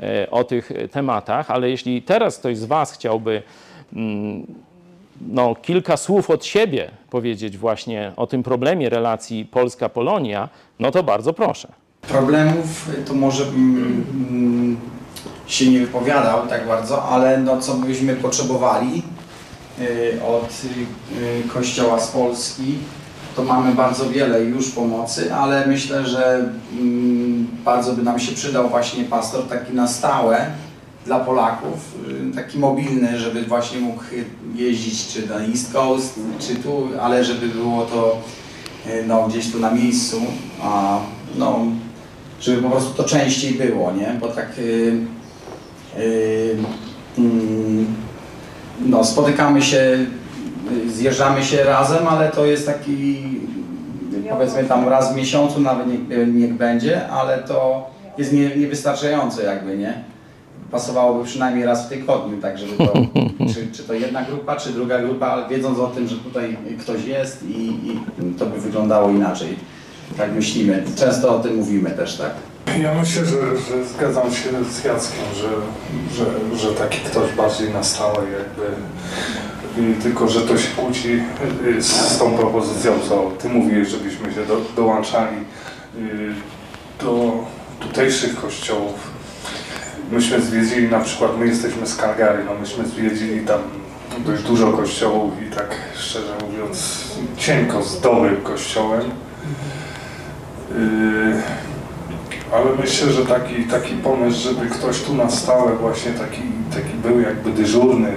e, 0.00 0.30
o 0.30 0.44
tych 0.44 0.72
tematach, 0.92 1.50
ale 1.50 1.70
jeśli 1.70 2.02
teraz 2.02 2.38
ktoś 2.38 2.58
z 2.58 2.64
was 2.64 2.92
chciałby 2.92 3.42
mm, 3.92 4.46
no, 5.28 5.54
kilka 5.54 5.96
słów 5.96 6.30
od 6.30 6.44
siebie 6.44 6.90
powiedzieć 7.10 7.58
właśnie 7.58 8.12
o 8.16 8.26
tym 8.26 8.42
problemie 8.42 8.88
relacji 8.88 9.44
Polska-Polonia, 9.44 10.48
no 10.78 10.90
to 10.90 11.02
bardzo 11.02 11.32
proszę. 11.32 11.68
Problemów 12.08 12.90
to 13.06 13.14
może 13.14 13.44
mm, 13.44 14.04
mm, 14.30 14.76
się 15.46 15.70
nie 15.70 15.80
wypowiadał 15.80 16.46
tak 16.46 16.68
bardzo, 16.68 17.02
ale 17.02 17.38
no 17.38 17.60
co 17.60 17.74
byśmy 17.74 18.16
potrzebowali 18.16 19.02
od 20.26 20.50
y, 21.44 21.48
Kościoła 21.48 22.00
z 22.00 22.08
Polski, 22.08 22.74
to 23.36 23.44
mamy 23.44 23.74
bardzo 23.74 24.10
wiele 24.10 24.44
już 24.44 24.70
pomocy, 24.70 25.34
ale 25.34 25.66
myślę, 25.66 26.06
że 26.06 26.48
mm, 26.72 27.46
bardzo 27.64 27.92
by 27.92 28.02
nam 28.02 28.20
się 28.20 28.32
przydał 28.32 28.68
właśnie 28.68 29.04
pastor 29.04 29.48
taki 29.48 29.74
na 29.74 29.88
stałe, 29.88 30.46
dla 31.06 31.20
Polaków, 31.20 31.94
y, 32.32 32.34
taki 32.34 32.58
mobilny, 32.58 33.18
żeby 33.18 33.42
właśnie 33.42 33.80
mógł 33.80 34.02
jeździć 34.54 35.06
czy 35.06 35.26
na 35.26 35.40
East 35.40 35.72
Coast, 35.72 36.20
czy 36.38 36.54
tu, 36.54 36.88
ale 37.00 37.24
żeby 37.24 37.48
było 37.48 37.84
to 37.84 38.18
y, 38.86 39.04
no, 39.06 39.28
gdzieś 39.28 39.52
tu 39.52 39.60
na 39.60 39.70
miejscu, 39.70 40.20
a 40.62 41.00
no, 41.36 41.66
żeby 42.40 42.62
po 42.62 42.70
prostu 42.70 42.94
to 42.94 43.04
częściej 43.04 43.54
było, 43.54 43.92
nie? 43.92 44.16
Bo 44.20 44.28
tak 44.28 44.58
y, 44.58 44.96
y, 45.98 46.56
mm, 47.18 47.53
no, 48.94 49.04
spotykamy 49.04 49.62
się, 49.62 49.98
zjeżdżamy 50.86 51.44
się 51.44 51.64
razem, 51.64 52.08
ale 52.08 52.28
to 52.28 52.46
jest 52.46 52.66
taki 52.66 53.18
powiedzmy 54.30 54.64
tam 54.64 54.88
raz 54.88 55.12
w 55.12 55.16
miesiącu, 55.16 55.60
nawet 55.60 55.86
niech, 55.86 56.28
niech 56.34 56.54
będzie, 56.54 57.08
ale 57.08 57.38
to 57.38 57.86
jest 58.18 58.32
nie, 58.32 58.56
niewystarczające 58.56 59.44
jakby, 59.44 59.78
nie? 59.78 60.04
Pasowałoby 60.70 61.24
przynajmniej 61.24 61.64
raz 61.64 61.86
w 61.86 61.88
tygodniu, 61.88 62.40
tak 62.40 62.58
żeby 62.58 62.76
to, 62.76 62.92
czy, 63.54 63.68
czy 63.72 63.82
to 63.82 63.94
jedna 63.94 64.22
grupa, 64.22 64.56
czy 64.56 64.72
druga 64.72 64.98
grupa, 64.98 65.26
ale 65.26 65.48
wiedząc 65.48 65.78
o 65.78 65.86
tym, 65.86 66.08
że 66.08 66.16
tutaj 66.16 66.56
ktoś 66.80 67.04
jest 67.04 67.42
i, 67.42 67.68
i 67.68 68.00
to 68.38 68.46
by 68.46 68.60
wyglądało 68.60 69.10
inaczej. 69.10 69.56
Tak 70.16 70.32
myślimy. 70.32 70.82
Często 70.96 71.36
o 71.36 71.38
tym 71.38 71.56
mówimy 71.56 71.90
też, 71.90 72.16
tak. 72.16 72.30
Ja 72.66 72.94
myślę, 72.94 73.24
że, 73.24 73.36
że 73.56 73.84
zgadzam 73.84 74.32
się 74.32 74.64
z 74.64 74.84
Jackiem, 74.84 75.24
że, 75.34 75.48
że, 76.16 76.56
że 76.56 76.74
taki 76.74 76.98
ktoś 76.98 77.32
bardziej 77.32 77.70
na 77.70 77.84
stałe 77.84 78.22
jakby 78.30 78.62
y, 79.98 80.02
tylko, 80.02 80.28
że 80.28 80.40
to 80.40 80.58
się 80.58 80.68
kłóci 80.76 81.22
y, 81.66 81.82
z, 81.82 82.18
tą 82.18 82.36
propozycją, 82.36 82.92
co 83.08 83.30
ty 83.38 83.48
mówiłeś, 83.48 83.88
żebyśmy 83.88 84.34
się 84.34 84.46
do, 84.46 84.60
dołączali 84.76 85.36
y, 85.96 86.34
do 87.00 87.32
tutejszych 87.80 88.40
kościołów. 88.40 88.94
Myśmy 90.10 90.40
zwiedzili 90.42 90.88
na 90.88 91.00
przykład, 91.00 91.38
my 91.38 91.46
jesteśmy 91.46 91.86
z 91.86 91.96
Calgary, 91.96 92.44
no 92.44 92.54
myśmy 92.54 92.86
zwiedzili 92.86 93.46
tam 93.46 93.60
dość 94.18 94.42
dużo 94.42 94.72
kościołów 94.72 95.32
i 95.42 95.54
tak 95.54 95.76
szczerze 95.96 96.34
mówiąc 96.50 97.04
cienko 97.36 97.82
z 97.82 98.00
dobrym 98.00 98.36
kościołem. 98.36 99.10
Yy, 100.70 101.42
ale 102.52 102.64
myślę, 102.80 103.12
że 103.12 103.26
taki, 103.26 103.64
taki 103.64 103.94
pomysł, 103.94 104.40
żeby 104.42 104.66
ktoś 104.66 105.00
tu 105.00 105.14
na 105.14 105.30
stałe 105.30 105.76
właśnie 105.76 106.12
taki, 106.12 106.42
taki 106.74 106.94
był 107.02 107.20
jakby 107.20 107.50
dyżurny, 107.50 108.12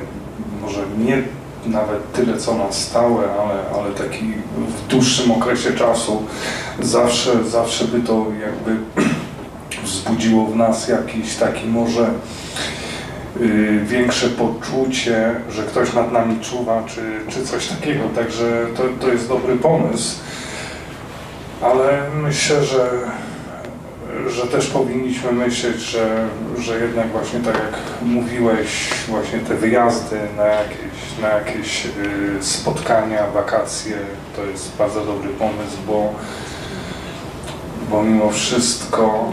może 0.61 0.79
nie 0.97 1.21
nawet 1.65 2.11
tyle 2.11 2.37
co 2.37 2.55
na 2.55 2.71
stałe, 2.71 3.23
ale, 3.41 3.79
ale 3.79 3.93
taki 3.95 4.33
w 4.57 4.87
dłuższym 4.87 5.31
okresie 5.31 5.71
czasu, 5.71 6.23
zawsze, 6.79 7.43
zawsze 7.43 7.85
by 7.85 7.99
to 7.99 8.25
jakby 8.41 8.77
wzbudziło 9.83 10.45
w 10.45 10.55
nas 10.55 10.87
jakiś 10.87 11.35
taki 11.35 11.67
może 11.67 12.09
y, 13.41 13.79
większe 13.85 14.29
poczucie, 14.29 15.35
że 15.51 15.63
ktoś 15.63 15.93
nad 15.93 16.11
nami 16.11 16.39
czuwa, 16.39 16.83
czy, 16.87 17.01
czy 17.29 17.45
coś 17.45 17.67
takiego. 17.67 18.03
Także 18.15 18.65
to, 18.77 18.83
to 19.01 19.07
jest 19.07 19.27
dobry 19.27 19.55
pomysł. 19.55 20.15
Ale 21.61 22.01
myślę, 22.23 22.65
że, 22.65 22.89
że 24.27 24.47
też 24.47 24.67
powinniśmy 24.67 25.31
myśleć, 25.31 25.75
że, 25.77 26.27
że 26.59 26.79
jednak 26.79 27.11
właśnie 27.11 27.39
tak 27.39 27.53
jak 27.53 27.79
mówiłeś, 28.01 28.89
właśnie 29.07 29.39
te 29.39 29.55
wyjazdy 29.55 30.19
na 30.37 30.45
jakieś, 30.45 31.19
na 31.21 31.27
jakieś 31.27 31.85
y, 31.85 31.89
spotkania, 32.43 33.27
wakacje, 33.27 33.97
to 34.35 34.45
jest 34.45 34.77
bardzo 34.77 35.05
dobry 35.05 35.29
pomysł, 35.29 35.77
bo, 35.87 36.13
bo 37.91 38.03
mimo 38.03 38.31
wszystko 38.31 39.31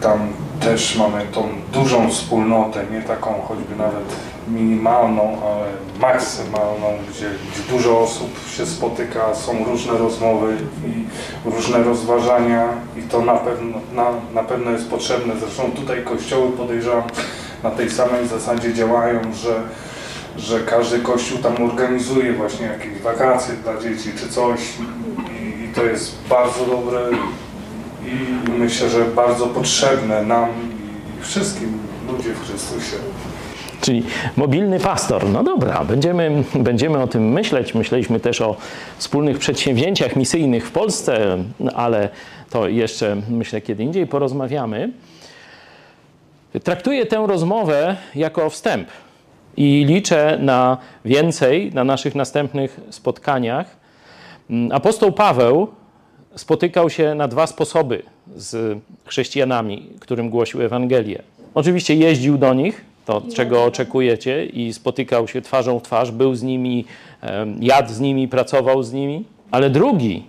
tam 0.00 0.32
też 0.60 0.96
mamy 0.96 1.26
tą 1.32 1.48
dużą 1.72 2.10
wspólnotę, 2.10 2.84
nie 2.92 3.02
taką 3.02 3.34
choćby 3.48 3.76
nawet 3.76 4.16
minimalną, 4.48 5.22
ale 5.22 5.66
maksymalną, 6.00 6.86
gdzie, 7.10 7.30
gdzie 7.52 7.72
dużo 7.72 8.00
osób 8.00 8.30
się 8.56 8.66
spotyka, 8.66 9.34
są 9.34 9.64
różne 9.64 9.98
rozmowy 9.98 10.56
i 10.86 11.04
różne 11.50 11.82
rozważania 11.82 12.68
i 12.96 13.02
to 13.02 13.22
na 13.22 13.34
pewno, 13.34 13.78
na, 13.94 14.10
na 14.34 14.42
pewno 14.42 14.70
jest 14.70 14.90
potrzebne. 14.90 15.34
Zresztą 15.40 15.62
tutaj 15.72 16.04
kościoły 16.04 16.52
podejrzewam 16.52 17.02
na 17.62 17.70
tej 17.70 17.90
samej 17.90 18.28
zasadzie 18.28 18.74
działają, 18.74 19.20
że, 19.34 19.62
że 20.36 20.60
każdy 20.60 20.98
kościół 20.98 21.38
tam 21.38 21.54
organizuje 21.70 22.32
właśnie 22.32 22.66
jakieś 22.66 23.02
wakacje 23.02 23.54
dla 23.54 23.80
dzieci 23.80 24.12
czy 24.18 24.28
coś 24.28 24.60
i, 25.40 25.64
i 25.64 25.68
to 25.74 25.84
jest 25.84 26.14
bardzo 26.28 26.66
dobre 26.66 27.00
i 28.06 28.50
myślę, 28.50 28.88
że 28.88 29.04
bardzo 29.04 29.46
potrzebne 29.46 30.22
nam 30.22 30.48
i 30.48 31.22
wszystkim 31.22 31.78
ludzie 32.12 32.34
w 32.34 32.48
Chrystusie. 32.48 32.96
Czyli 33.80 34.02
mobilny 34.36 34.80
pastor. 34.80 35.28
No 35.30 35.44
dobra, 35.44 35.84
będziemy, 35.84 36.44
będziemy 36.54 36.98
o 36.98 37.06
tym 37.06 37.32
myśleć. 37.32 37.74
Myśleliśmy 37.74 38.20
też 38.20 38.40
o 38.40 38.56
wspólnych 38.98 39.38
przedsięwzięciach 39.38 40.16
misyjnych 40.16 40.66
w 40.66 40.70
Polsce, 40.70 41.38
ale 41.74 42.08
to 42.50 42.68
jeszcze 42.68 43.16
myślę 43.30 43.60
kiedy 43.60 43.82
indziej 43.82 44.06
porozmawiamy. 44.06 44.92
Traktuję 46.64 47.06
tę 47.06 47.24
rozmowę 47.26 47.96
jako 48.14 48.50
wstęp 48.50 48.88
i 49.56 49.84
liczę 49.88 50.38
na 50.40 50.78
więcej 51.04 51.70
na 51.74 51.84
naszych 51.84 52.14
następnych 52.14 52.80
spotkaniach. 52.90 53.76
Apostoł 54.70 55.12
Paweł 55.12 55.68
spotykał 56.36 56.90
się 56.90 57.14
na 57.14 57.28
dwa 57.28 57.46
sposoby 57.46 58.02
z 58.36 58.78
chrześcijanami, 59.04 59.88
którym 60.00 60.30
głosił 60.30 60.62
Ewangelię. 60.62 61.22
Oczywiście 61.54 61.94
jeździł 61.94 62.38
do 62.38 62.54
nich, 62.54 62.84
to 63.06 63.22
czego 63.34 63.64
oczekujecie, 63.64 64.46
i 64.46 64.72
spotykał 64.72 65.28
się 65.28 65.42
twarzą 65.42 65.78
w 65.78 65.82
twarz, 65.82 66.10
był 66.10 66.34
z 66.34 66.42
nimi, 66.42 66.84
jadł 67.60 67.92
z 67.92 68.00
nimi, 68.00 68.28
pracował 68.28 68.82
z 68.82 68.92
nimi. 68.92 69.24
Ale 69.50 69.70
drugi, 69.70 70.22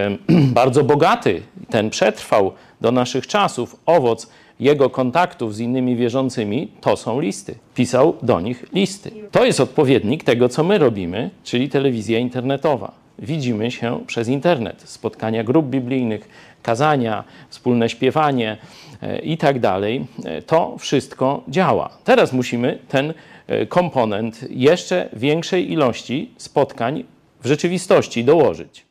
bardzo 0.60 0.84
bogaty, 0.84 1.42
ten 1.70 1.90
przetrwał 1.90 2.52
do 2.80 2.92
naszych 2.92 3.26
czasów, 3.26 3.76
owoc 3.86 4.30
jego 4.60 4.90
kontaktów 4.90 5.54
z 5.54 5.60
innymi 5.60 5.96
wierzącymi, 5.96 6.68
to 6.80 6.96
są 6.96 7.20
listy. 7.20 7.54
Pisał 7.74 8.14
do 8.22 8.40
nich 8.40 8.64
listy. 8.72 9.10
To 9.30 9.44
jest 9.44 9.60
odpowiednik 9.60 10.24
tego, 10.24 10.48
co 10.48 10.64
my 10.64 10.78
robimy, 10.78 11.30
czyli 11.44 11.68
telewizja 11.68 12.18
internetowa. 12.18 12.99
Widzimy 13.20 13.70
się 13.70 14.00
przez 14.06 14.28
internet, 14.28 14.82
spotkania 14.84 15.44
grup 15.44 15.66
biblijnych, 15.66 16.28
kazania, 16.62 17.24
wspólne 17.48 17.88
śpiewanie 17.88 18.56
e, 19.02 19.18
i 19.18 19.38
tak 19.38 19.58
dalej. 19.58 20.06
E, 20.24 20.42
To 20.42 20.76
wszystko 20.78 21.44
działa. 21.48 21.98
Teraz 22.04 22.32
musimy 22.32 22.78
ten 22.88 23.14
e, 23.46 23.66
komponent 23.66 24.44
jeszcze 24.50 25.08
większej 25.12 25.72
ilości 25.72 26.30
spotkań 26.36 27.04
w 27.42 27.46
rzeczywistości 27.46 28.24
dołożyć. 28.24 28.89